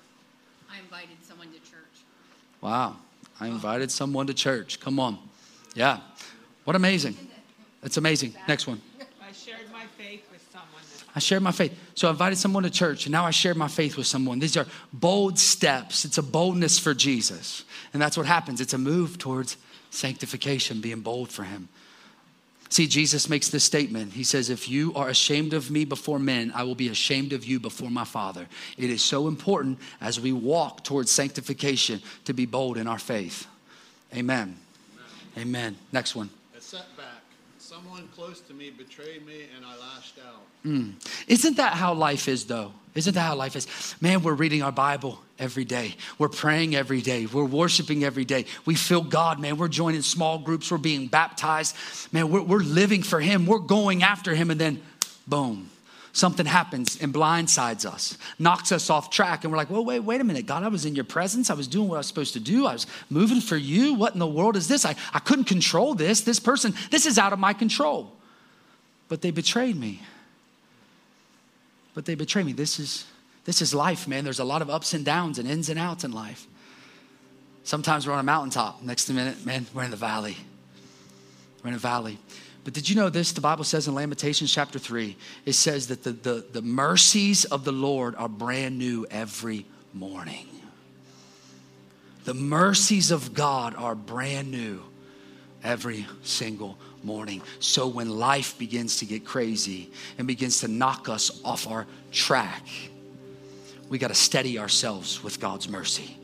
[0.68, 2.02] I invited someone to church.
[2.60, 2.96] Wow.
[3.40, 4.80] I invited someone to church.
[4.80, 5.20] Come on.
[5.76, 6.00] Yeah.
[6.64, 7.16] What amazing.
[7.84, 8.34] That's amazing.
[8.48, 8.82] Next one.
[9.22, 11.74] I shared my faith with someone this I shared my faith.
[11.96, 14.40] So I invited someone to church, and now I shared my faith with someone.
[14.40, 16.04] These are bold steps.
[16.04, 17.64] It's a boldness for Jesus.
[17.94, 18.60] And that's what happens.
[18.60, 19.56] It's a move towards
[19.92, 21.70] sanctification, being bold for Him.
[22.68, 24.14] See, Jesus makes this statement.
[24.14, 27.46] He says, If you are ashamed of me before men, I will be ashamed of
[27.46, 28.48] you before my Father.
[28.78, 33.48] It is so important as we walk towards sanctification to be bold in our faith.
[34.14, 34.58] Amen.
[35.38, 35.78] Amen.
[35.94, 36.30] Next one.
[36.58, 37.25] A setback.
[37.66, 40.44] Someone close to me betrayed me and I lashed out.
[40.62, 40.92] Hmm.
[41.28, 42.72] Isn't that how life is, though?
[42.94, 43.96] Isn't that how life is?
[44.00, 45.96] Man, we're reading our Bible every day.
[46.20, 47.26] We're praying every day.
[47.26, 48.46] We're worshiping every day.
[48.66, 49.58] We feel God, man.
[49.58, 50.70] We're joining small groups.
[50.70, 51.76] We're being baptized.
[52.14, 53.48] Man, we're, we're living for Him.
[53.48, 54.52] We're going after Him.
[54.52, 54.80] And then,
[55.26, 55.72] boom,
[56.16, 59.44] something happens and blindsides us, knocks us off track.
[59.44, 60.46] And we're like, well, wait, wait a minute.
[60.46, 61.50] God, I was in your presence.
[61.50, 62.66] I was doing what I was supposed to do.
[62.66, 63.94] I was moving for you.
[63.94, 64.86] What in the world is this?
[64.86, 66.22] I, I couldn't control this.
[66.22, 68.12] This person, this is out of my control.
[69.08, 70.02] But they betrayed me
[71.96, 72.52] but they betrayed me.
[72.52, 73.06] This is
[73.46, 74.24] this is life, man.
[74.24, 76.46] There's a lot of ups and downs and ins and outs in life.
[77.64, 78.84] Sometimes we're on a mountaintop.
[78.84, 80.36] Next minute, man, we're in the valley.
[81.64, 82.20] We're in a valley.
[82.66, 83.32] But did you know this?
[83.32, 87.64] The Bible says in Lamentations chapter 3, it says that the, the, the mercies of
[87.64, 90.48] the Lord are brand new every morning.
[92.26, 94.82] The mercies of God are brand new
[95.64, 97.44] every single morning.
[97.60, 102.66] So when life begins to get crazy and begins to knock us off our track,
[103.90, 106.18] we got to steady ourselves with God's mercy.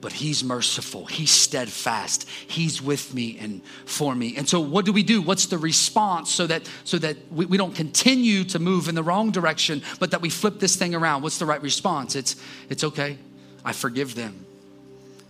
[0.00, 4.36] But he's merciful, he's steadfast, he's with me and for me.
[4.36, 5.20] And so what do we do?
[5.20, 9.02] What's the response so that so that we, we don't continue to move in the
[9.02, 11.22] wrong direction, but that we flip this thing around?
[11.22, 12.14] What's the right response?
[12.14, 12.36] It's
[12.68, 13.18] it's okay.
[13.64, 14.46] I forgive them.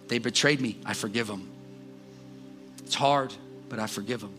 [0.09, 0.77] They betrayed me.
[0.85, 1.49] I forgive them.
[2.85, 3.33] It's hard,
[3.71, 4.35] but I forgive them.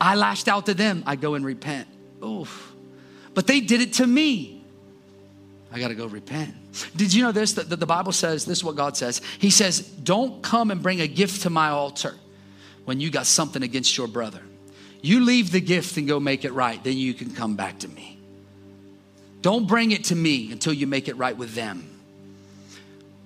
[0.00, 1.02] I lashed out to them.
[1.06, 1.88] I go and repent.
[2.22, 2.72] Oof.
[3.34, 4.57] But they did it to me.
[5.78, 6.54] I got to go repent.
[6.96, 7.52] Did you know this?
[7.54, 9.20] That the Bible says, this is what God says.
[9.38, 12.14] He says, Don't come and bring a gift to my altar
[12.84, 14.42] when you got something against your brother.
[15.00, 17.88] You leave the gift and go make it right, then you can come back to
[17.88, 18.18] me.
[19.40, 21.88] Don't bring it to me until you make it right with them.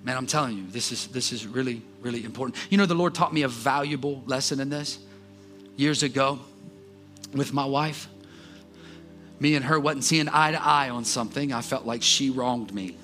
[0.03, 2.57] Man, I'm telling you, this is this is really, really important.
[2.69, 4.99] You know, the Lord taught me a valuable lesson in this
[5.75, 6.39] years ago
[7.33, 8.07] with my wife
[9.43, 11.51] me and her wasn't seeing eye to eye on something.
[11.51, 12.95] I felt like she wronged me.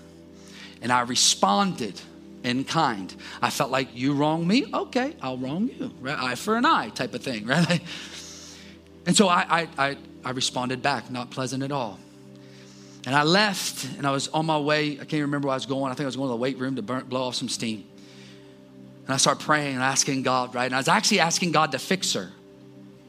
[0.82, 2.00] And I responded
[2.44, 3.14] in kind.
[3.42, 5.92] I felt like you wrong me, okay, I'll wrong you.
[6.00, 6.18] Right?
[6.18, 7.82] Eye for an eye type of thing, right?
[9.06, 12.00] And so I, I, I, I responded back, not pleasant at all.
[13.06, 14.94] And I left and I was on my way.
[14.94, 15.92] I can't remember where I was going.
[15.92, 17.84] I think I was going to the weight room to burn, blow off some steam.
[19.06, 20.66] And I started praying and asking God, right?
[20.66, 22.30] And I was actually asking God to fix her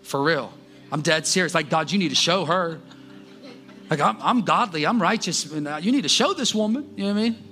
[0.02, 0.52] for real.
[0.90, 1.54] I'm dead serious.
[1.54, 2.80] Like, God, you need to show her.
[3.90, 6.94] Like, I'm, I'm godly, I'm righteous, uh, you need to show this woman.
[6.96, 7.44] You know what I mean?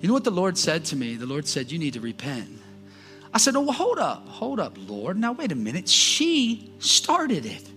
[0.00, 1.16] You know what the Lord said to me?
[1.16, 2.48] The Lord said, You need to repent.
[3.34, 5.16] I said, Oh, well, hold up, hold up, Lord.
[5.16, 5.88] Now, wait a minute.
[5.88, 7.68] She started it.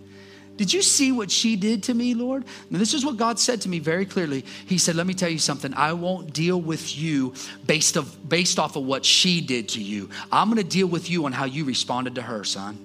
[0.57, 2.45] Did you see what she did to me, Lord?
[2.70, 4.45] Now, this is what God said to me very clearly.
[4.68, 5.74] He said, Let me tell you something.
[5.74, 7.34] I won't deal with you
[7.66, 10.09] based, of, based off of what she did to you.
[10.32, 12.84] I'm going to deal with you on how you responded to her, son.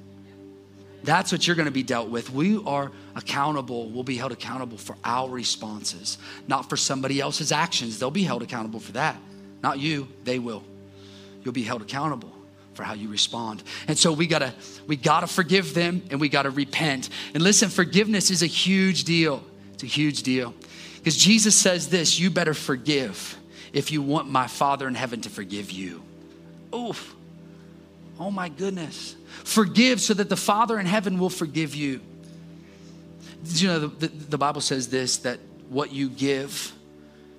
[1.03, 2.31] That's what you're going to be dealt with.
[2.31, 7.99] We are accountable, we'll be held accountable for our responses, not for somebody else's actions.
[7.99, 9.17] They'll be held accountable for that.
[9.63, 10.63] Not you, they will.
[11.43, 12.33] You'll be held accountable
[12.75, 13.63] for how you respond.
[13.89, 14.55] And so we got to
[14.87, 17.09] we got to forgive them and we got to repent.
[17.35, 19.43] And listen, forgiveness is a huge deal.
[19.75, 20.55] It's a huge deal.
[20.97, 23.39] Because Jesus says this, you better forgive
[23.73, 26.03] if you want my Father in heaven to forgive you.
[26.75, 27.15] Oof.
[28.19, 29.17] Oh my goodness.
[29.45, 32.01] Forgive so that the Father in heaven will forgive you.
[33.45, 36.73] You know the, the, the, Bible says this that what you give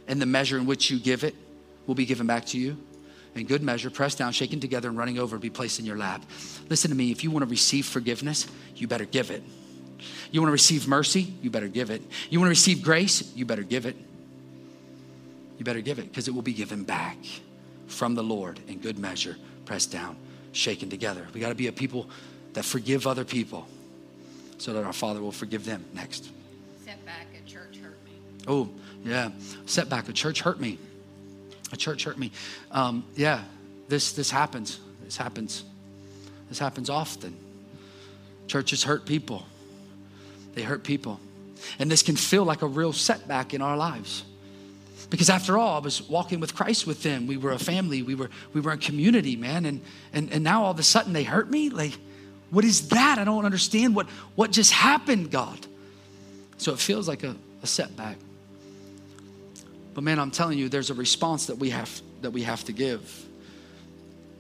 [0.08, 1.36] and the measure in which you give it
[1.86, 2.78] will be given back to you?
[3.36, 6.24] In good measure, pressed down, shaken together, and running over, be placed in your lap.
[6.70, 9.44] Listen to me, if you want to receive forgiveness, you better give it.
[10.32, 12.02] You want to receive mercy, you better give it.
[12.30, 13.96] You want to receive grace, you better give it.
[15.58, 17.18] You better give it because it will be given back
[17.88, 20.18] from the Lord in good measure, pressed down,
[20.52, 21.28] shaken together.
[21.34, 22.10] We got to be a people
[22.54, 23.68] that forgive other people
[24.58, 25.84] so that our Father will forgive them.
[25.94, 26.30] Next.
[26.86, 28.12] Setback at church hurt me.
[28.48, 28.70] Oh,
[29.04, 29.32] yeah.
[29.66, 30.10] Setback.
[30.10, 30.78] A church hurt me.
[31.72, 32.32] A church hurt me.
[32.72, 33.44] Um, yeah,
[33.88, 34.80] this, this happens.
[35.04, 35.64] This happens.
[36.50, 37.36] This happens often.
[38.48, 39.46] Churches hurt people.
[40.54, 41.20] They hurt people.
[41.80, 44.24] And this can feel like a real setback in our lives.
[45.10, 47.28] Because after all, I was walking with Christ with them.
[47.28, 48.02] We were a family.
[48.02, 49.66] We were we were a community, man.
[49.66, 49.82] And
[50.14, 51.70] and and now all of a sudden they hurt me.
[51.70, 51.98] Like,
[52.50, 53.18] what is that?
[53.20, 55.66] I don't understand what what just happened, God.
[56.58, 58.18] So it feels like a, a setback.
[59.94, 62.72] But man, I'm telling you, there's a response that we have that we have to
[62.72, 63.26] give.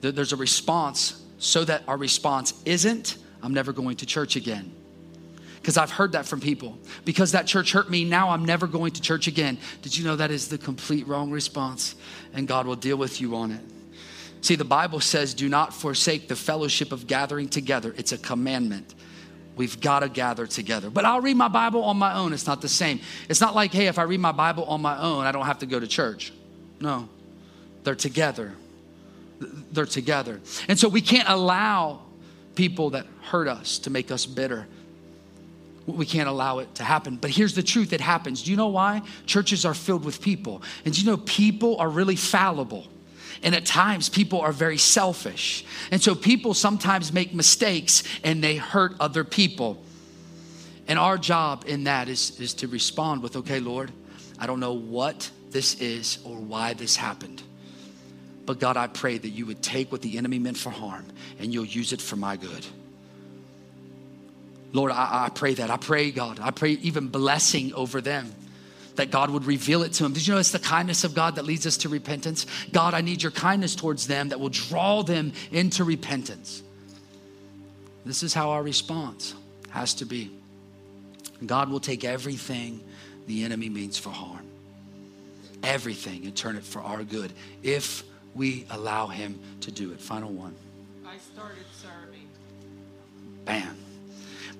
[0.01, 4.71] There's a response so that our response isn't, I'm never going to church again
[5.61, 6.77] because I've heard that from people.
[7.05, 9.59] Because that church hurt me, now I'm never going to church again.
[9.83, 11.95] Did you know that is the complete wrong response?
[12.33, 13.61] And God will deal with you on it.
[14.41, 17.93] See, the Bible says, do not forsake the fellowship of gathering together.
[17.95, 18.95] It's a commandment.
[19.55, 20.89] We've got to gather together.
[20.89, 22.33] But I'll read my Bible on my own.
[22.33, 22.99] It's not the same.
[23.29, 25.59] It's not like, hey, if I read my Bible on my own, I don't have
[25.59, 26.33] to go to church.
[26.79, 27.07] No,
[27.83, 28.53] they're together.
[29.71, 30.41] They're together.
[30.67, 32.01] And so we can't allow
[32.55, 34.65] people that hurt us to make us bitter
[35.87, 37.17] we can't allow it to happen.
[37.17, 38.43] But here's the truth it happens.
[38.43, 39.01] Do you know why?
[39.25, 40.61] Churches are filled with people.
[40.85, 42.87] And do you know people are really fallible?
[43.43, 45.65] And at times, people are very selfish.
[45.89, 49.83] And so people sometimes make mistakes and they hurt other people.
[50.87, 53.91] And our job in that is, is to respond with, okay, Lord,
[54.39, 57.41] I don't know what this is or why this happened.
[58.45, 61.05] But God, I pray that you would take what the enemy meant for harm
[61.39, 62.65] and you'll use it for my good.
[64.73, 65.69] Lord, I, I pray that.
[65.69, 68.33] I pray, God, I pray even blessing over them
[68.95, 70.13] that God would reveal it to them.
[70.13, 72.45] Did you know it's the kindness of God that leads us to repentance?
[72.71, 76.61] God, I need your kindness towards them that will draw them into repentance.
[78.05, 79.33] This is how our response
[79.69, 80.31] has to be.
[81.45, 82.83] God will take everything
[83.27, 84.45] the enemy means for harm,
[85.63, 87.31] everything, and turn it for our good
[87.63, 88.03] if
[88.35, 89.99] we allow him to do it.
[89.99, 90.55] Final one.
[91.05, 92.27] I started serving.
[93.45, 93.77] Bam.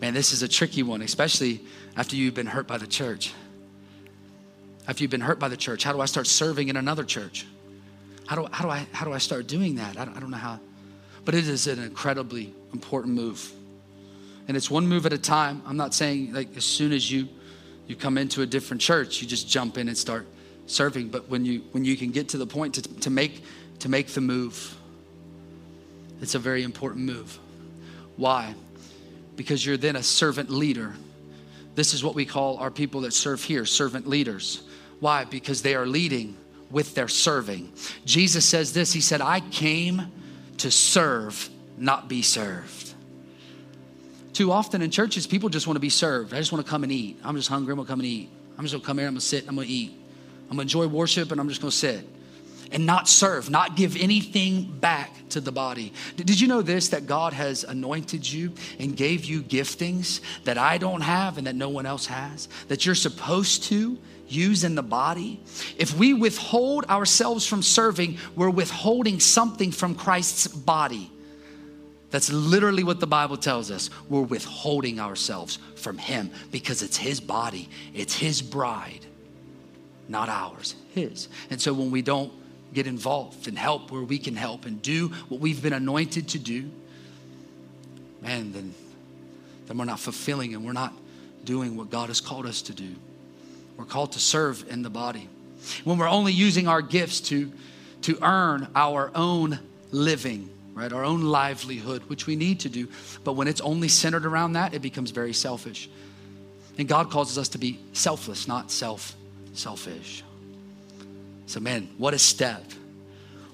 [0.02, 1.62] Man, this is a tricky one, especially
[1.95, 3.34] after you've been hurt by the church.
[4.88, 7.45] After you've been hurt by the church, how do I start serving in another church?
[8.26, 9.99] How do, how do, I, how do I start doing that?
[9.99, 10.60] I don't, I don't know how.
[11.24, 13.52] But it is an incredibly important move.
[14.47, 15.62] And it's one move at a time.
[15.68, 17.30] I'm not saying like as soon as you
[17.88, 20.26] you come into a different church, you just jump in and start
[20.66, 21.10] serving.
[21.10, 23.43] But when you when you can get to the point to, to make
[23.80, 24.76] to make the move,
[26.22, 27.38] it's a very important move.
[28.18, 28.56] Why?
[29.42, 30.94] Because you're then a servant leader.
[31.74, 34.62] This is what we call our people that serve here, servant leaders.
[35.00, 35.26] Why?
[35.26, 36.38] Because they are leading
[36.70, 37.74] with their serving.
[38.06, 40.12] Jesus says this He said, I came
[40.60, 42.94] to serve, not be served.
[44.34, 46.36] Too often in churches, people just want to be served.
[46.36, 47.20] I just want to come and eat.
[47.24, 47.72] I'm just hungry.
[47.72, 48.30] I'm going to come and eat.
[48.60, 49.08] I'm just going to come here.
[49.08, 49.48] I'm going to sit.
[49.48, 49.92] I'm going to eat.
[50.52, 52.08] I'm going to enjoy worship and I'm just going to sit
[52.72, 55.93] and not serve, not give anything back to the body.
[56.15, 60.78] Did you know this that God has anointed you and gave you giftings that I
[60.78, 62.47] don't have and that no one else has?
[62.67, 63.97] That you're supposed to
[64.28, 65.41] use in the body?
[65.78, 71.11] If we withhold ourselves from serving, we're withholding something from Christ's body.
[72.09, 73.89] That's literally what the Bible tells us.
[74.09, 79.05] We're withholding ourselves from Him because it's His body, it's His bride,
[80.09, 81.30] not ours, His.
[81.49, 82.34] And so when we don't
[82.74, 86.39] get involved and help where we can help and do what we've been anointed to
[86.39, 86.69] do,
[88.22, 88.74] man, then,
[89.67, 90.93] then we're not fulfilling and we're not
[91.43, 92.95] doing what God has called us to do.
[93.78, 95.28] We're called to serve in the body.
[95.84, 97.51] When we're only using our gifts to,
[98.03, 99.59] to earn our own
[99.91, 100.91] living, right?
[100.91, 102.88] Our own livelihood, which we need to do.
[103.24, 105.89] But when it's only centered around that, it becomes very selfish.
[106.78, 109.15] And God causes us to be selfless, not self
[109.53, 110.24] selfish.
[111.46, 112.64] So, man, what a step.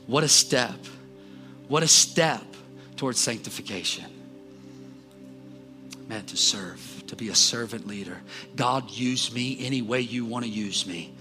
[0.06, 0.76] What a step.
[1.68, 2.44] What a step
[2.96, 4.06] towards sanctification.
[6.08, 8.18] Man, to serve, to be a servant leader.
[8.56, 11.14] God, use me any way you want to use me.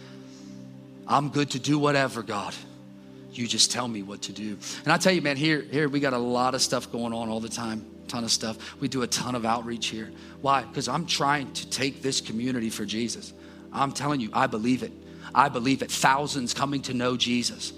[1.09, 2.55] I'm good to do whatever, God.
[3.33, 4.57] You just tell me what to do.
[4.85, 7.29] And I tell you, man, here, here we got a lot of stuff going on
[7.29, 7.85] all the time.
[8.09, 8.81] Ton of stuff.
[8.81, 10.13] We do a ton of outreach here.
[10.41, 10.63] Why?
[10.63, 13.33] Because I'm trying to take this community for Jesus.
[13.73, 14.93] I'm telling you, I believe it.
[15.37, 15.93] I believe it.
[15.93, 17.73] Thousands coming to know Jesus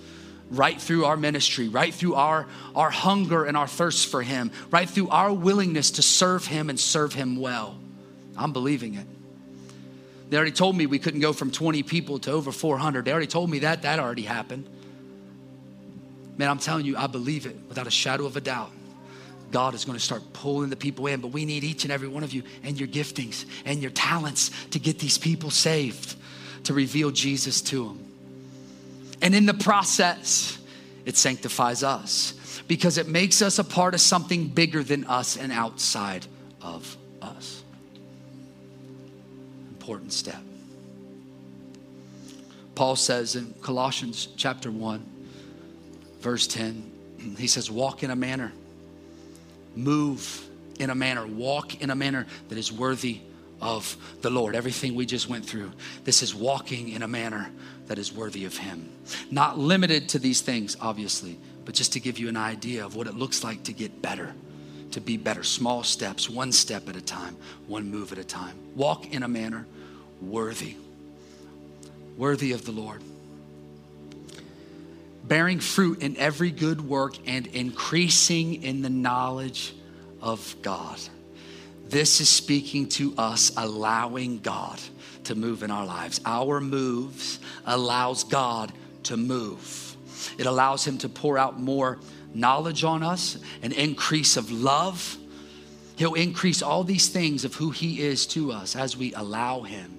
[0.50, 4.88] right through our ministry, right through our, our hunger and our thirst for Him, right
[4.88, 7.76] through our willingness to serve Him and serve Him well.
[8.36, 9.06] I'm believing it.
[10.30, 13.04] They already told me we couldn't go from 20 people to over 400.
[13.04, 13.82] They already told me that.
[13.82, 14.68] That already happened.
[16.36, 18.70] Man, I'm telling you, I believe it without a shadow of a doubt.
[19.50, 22.09] God is going to start pulling the people in, but we need each and every
[22.09, 26.16] one of you and your giftings and your talents to get these people saved,
[26.64, 28.04] to reveal Jesus to them.
[29.20, 30.59] And in the process,
[31.04, 35.50] it sanctifies us because it makes us a part of something bigger than us and
[35.50, 36.26] outside
[36.61, 37.62] of us.
[39.70, 40.40] Important step.
[42.74, 45.04] Paul says in Colossians chapter 1,
[46.20, 48.52] verse 10, he says, Walk in a manner,
[49.74, 50.46] move
[50.78, 53.20] in a manner, walk in a manner that is worthy
[53.61, 54.54] of the Lord.
[54.54, 55.72] Everything we just went through,
[56.04, 57.50] this is walking in a manner
[57.86, 58.88] that is worthy of Him.
[59.30, 63.06] Not limited to these things, obviously, but just to give you an idea of what
[63.06, 64.34] it looks like to get better,
[64.92, 65.42] to be better.
[65.42, 67.36] Small steps, one step at a time,
[67.66, 68.56] one move at a time.
[68.74, 69.66] Walk in a manner
[70.20, 70.76] worthy,
[72.16, 73.02] worthy of the Lord.
[75.24, 79.74] Bearing fruit in every good work and increasing in the knowledge
[80.22, 80.98] of God.
[81.89, 84.78] This is speaking to us, allowing God
[85.24, 86.20] to move in our lives.
[86.26, 88.72] Our moves allows God
[89.05, 89.97] to move.
[90.36, 91.99] It allows him to pour out more
[92.34, 95.16] knowledge on us, an increase of love.
[95.97, 99.99] He'll increase all these things of who he is to us as we allow him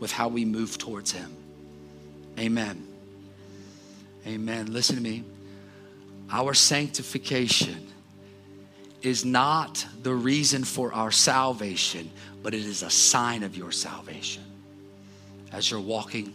[0.00, 1.36] with how we move towards him.
[2.38, 2.86] Amen.
[4.26, 4.72] Amen.
[4.72, 5.24] Listen to me.
[6.30, 7.91] Our sanctification
[9.02, 12.10] is not the reason for our salvation,
[12.42, 14.42] but it is a sign of your salvation
[15.52, 16.32] as you're walking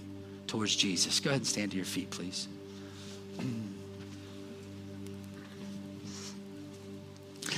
[0.47, 1.19] towards Jesus.
[1.19, 2.47] Go ahead and stand to your feet, please.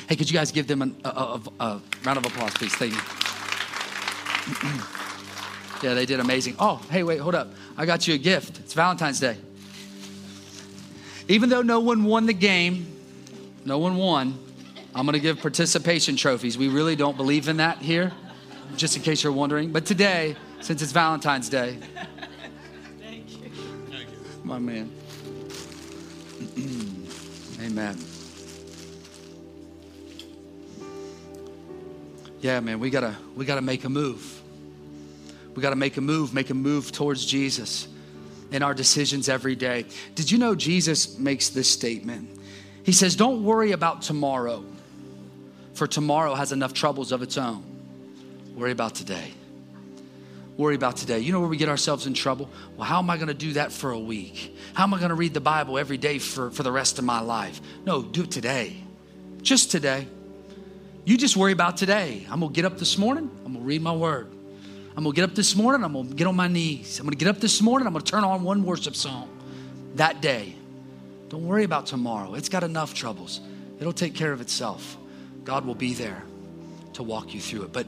[0.07, 2.73] Hey, could you guys give them an, a, a, a, round of applause, please?
[2.73, 2.99] Thank you.
[5.83, 6.55] yeah, they did amazing.
[6.57, 7.49] Oh, hey, wait, hold up.
[7.77, 8.59] I got you a gift.
[8.59, 9.37] It's Valentine's Day.
[11.27, 12.87] Even though no one won the game,
[13.65, 14.39] no one won,
[14.95, 16.57] I'm going to give participation trophies.
[16.57, 18.11] We really don't believe in that here,
[18.75, 19.71] just in case you're wondering.
[19.71, 21.77] But today, since it's Valentine's Day,
[22.99, 23.51] Thank you.
[24.43, 24.91] my man.
[27.61, 27.97] Amen.
[32.41, 34.41] Yeah, man, we gotta we gotta make a move.
[35.55, 37.87] We gotta make a move, make a move towards Jesus
[38.51, 39.85] in our decisions every day.
[40.15, 42.29] Did you know Jesus makes this statement?
[42.83, 44.63] He says, Don't worry about tomorrow,
[45.79, 47.63] for tomorrow has enough troubles of its own.
[48.53, 49.31] Worry about today.
[50.57, 51.19] Worry about today.
[51.19, 52.49] You know where we get ourselves in trouble?
[52.75, 54.57] Well, how am I going to do that for a week?
[54.73, 57.05] How am I going to read the Bible every day for, for the rest of
[57.05, 57.61] my life?
[57.85, 58.75] No, do it today.
[59.41, 60.05] Just today.
[61.05, 62.27] You just worry about today.
[62.29, 63.31] I'm going to get up this morning.
[63.45, 64.27] I'm going to read my word.
[64.97, 65.85] I'm going to get up this morning.
[65.85, 66.99] I'm going to get on my knees.
[66.99, 67.87] I'm going to get up this morning.
[67.87, 69.29] I'm going to turn on one worship song
[69.95, 70.55] that day.
[71.29, 72.33] Don't worry about tomorrow.
[72.33, 73.39] It's got enough troubles.
[73.79, 74.97] It'll take care of itself.
[75.43, 76.23] God will be there
[76.93, 77.73] to walk you through it.
[77.73, 77.87] But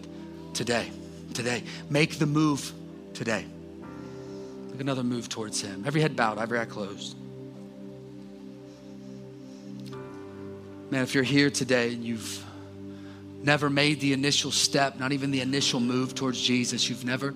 [0.53, 0.89] today,
[1.33, 2.71] today, make the move
[3.13, 3.45] today.
[4.71, 5.83] Make another move towards Him.
[5.85, 7.15] Every head bowed, every eye closed.
[10.89, 12.43] Man, if you're here today and you've
[13.43, 17.33] never made the initial step, not even the initial move towards Jesus, you've never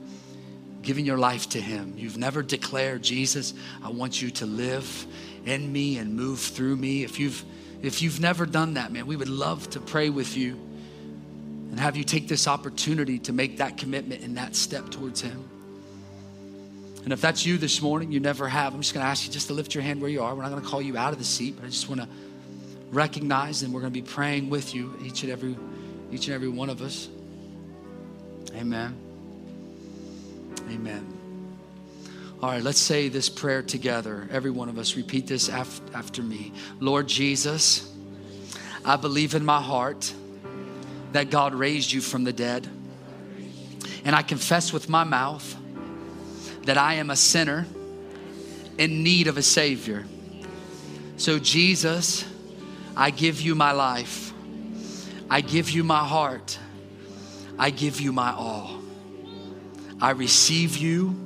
[0.81, 3.53] given your life to Him, you've never declared, Jesus,
[3.83, 5.05] I want you to live
[5.45, 7.03] in me and move through me.
[7.03, 7.43] If you've
[7.87, 10.53] if you've never done that, man, we would love to pray with you
[11.71, 15.49] and have you take this opportunity to make that commitment and that step towards Him.
[17.03, 19.31] And if that's you this morning, you never have, I'm just going to ask you
[19.31, 20.33] just to lift your hand where you are.
[20.33, 22.07] We're not going to call you out of the seat, but I just want to
[22.91, 25.55] recognize and we're going to be praying with you, each and every,
[26.11, 27.07] each and every one of us.
[28.55, 28.97] Amen.
[30.71, 31.14] Amen.
[32.41, 34.27] All right, let's say this prayer together.
[34.29, 36.51] Every one of us, repeat this af- after me.
[36.79, 37.89] Lord Jesus,
[38.83, 40.13] I believe in my heart
[41.13, 42.67] that God raised you from the dead.
[44.03, 45.55] And I confess with my mouth
[46.63, 47.65] that I am a sinner
[48.77, 50.05] in need of a Savior.
[51.15, 52.25] So, Jesus,
[52.97, 54.33] I give you my life.
[55.29, 56.59] I give you my heart.
[57.57, 58.81] I give you my all.
[60.01, 61.24] I receive you.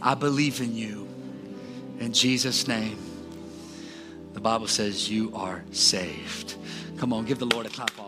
[0.00, 1.08] I believe in you.
[1.98, 2.98] In Jesus' name,
[4.32, 6.54] the Bible says you are saved.
[6.96, 8.07] Come on, give the Lord a clap.